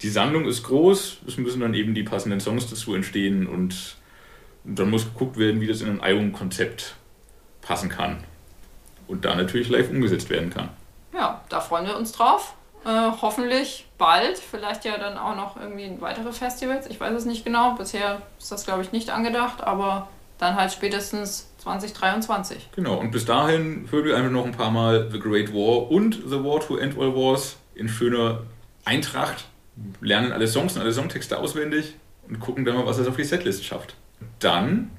[0.00, 3.96] Die Sammlung ist groß, es müssen dann eben die passenden Songs dazu entstehen und
[4.64, 6.96] dann muss geguckt werden, wie das in ein Albumkonzept
[7.60, 8.24] passen kann.
[9.06, 10.70] Und da natürlich live umgesetzt werden kann.
[11.14, 12.56] Ja, da freuen wir uns drauf.
[12.84, 16.86] Äh, hoffentlich bald, vielleicht ja dann auch noch irgendwie weitere Festivals.
[16.88, 17.74] Ich weiß es nicht genau.
[17.74, 20.08] Bisher ist das, glaube ich, nicht angedacht, aber
[20.38, 22.70] dann halt spätestens 2023.
[22.74, 26.14] Genau, und bis dahin hören wir einfach noch ein paar Mal The Great War und
[26.26, 28.40] The War to End All Wars in schöner
[28.84, 29.44] Eintracht,
[30.00, 31.94] lernen alle Songs und alle Songtexte auswendig
[32.28, 33.94] und gucken dann mal, was es auf die Setlist schafft.
[34.40, 34.90] Dann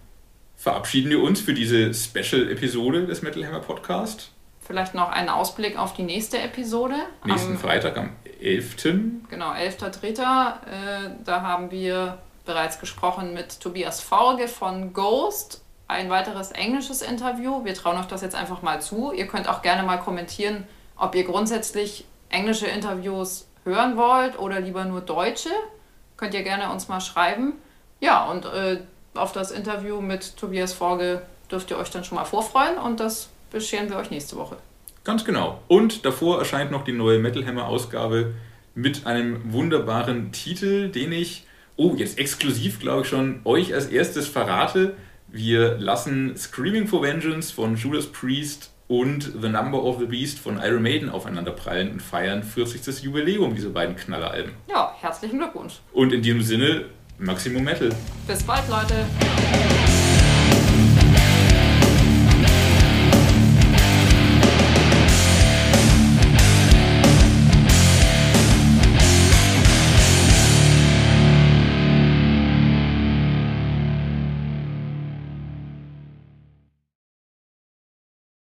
[0.56, 4.32] verabschieden wir uns für diese Special-Episode des Metal Hammer Podcast.
[4.66, 6.96] Vielleicht noch einen Ausblick auf die nächste Episode.
[7.26, 8.12] Nächsten Am, Freitag am
[8.42, 8.84] 11.
[9.30, 10.08] genau, 11.3.
[10.10, 15.62] Äh, da haben wir bereits gesprochen mit Tobias Forge von Ghost.
[15.88, 17.66] Ein weiteres englisches Interview.
[17.66, 19.12] Wir trauen euch das jetzt einfach mal zu.
[19.12, 20.66] Ihr könnt auch gerne mal kommentieren,
[20.98, 25.52] ob ihr grundsätzlich englische Interviews hören wollt oder lieber nur deutsche.
[26.16, 27.54] Könnt ihr gerne uns mal schreiben.
[28.00, 28.80] Ja, und äh,
[29.14, 33.30] auf das Interview mit Tobias Forge dürft ihr euch dann schon mal vorfreuen und das
[33.54, 34.58] bescheren wir euch nächste Woche.
[35.06, 35.62] Ganz genau.
[35.70, 38.34] Und davor erscheint noch die neue Metal Hammer Ausgabe
[38.76, 41.46] mit einem wunderbaren Titel, den ich,
[41.78, 44.96] oh, jetzt exklusiv glaube ich schon, euch als erstes verrate.
[45.28, 50.60] Wir lassen Screaming for Vengeance von Judas Priest und The Number of the Beast von
[50.62, 53.04] Iron Maiden aufeinander prallen und feiern 40.
[53.04, 54.54] Jubiläum dieser beiden Knalleralben.
[54.70, 55.80] Ja, herzlichen Glückwunsch.
[55.94, 56.86] Und in diesem Sinne,
[57.18, 57.90] Maximum Metal.
[58.28, 59.06] Bis bald, Leute.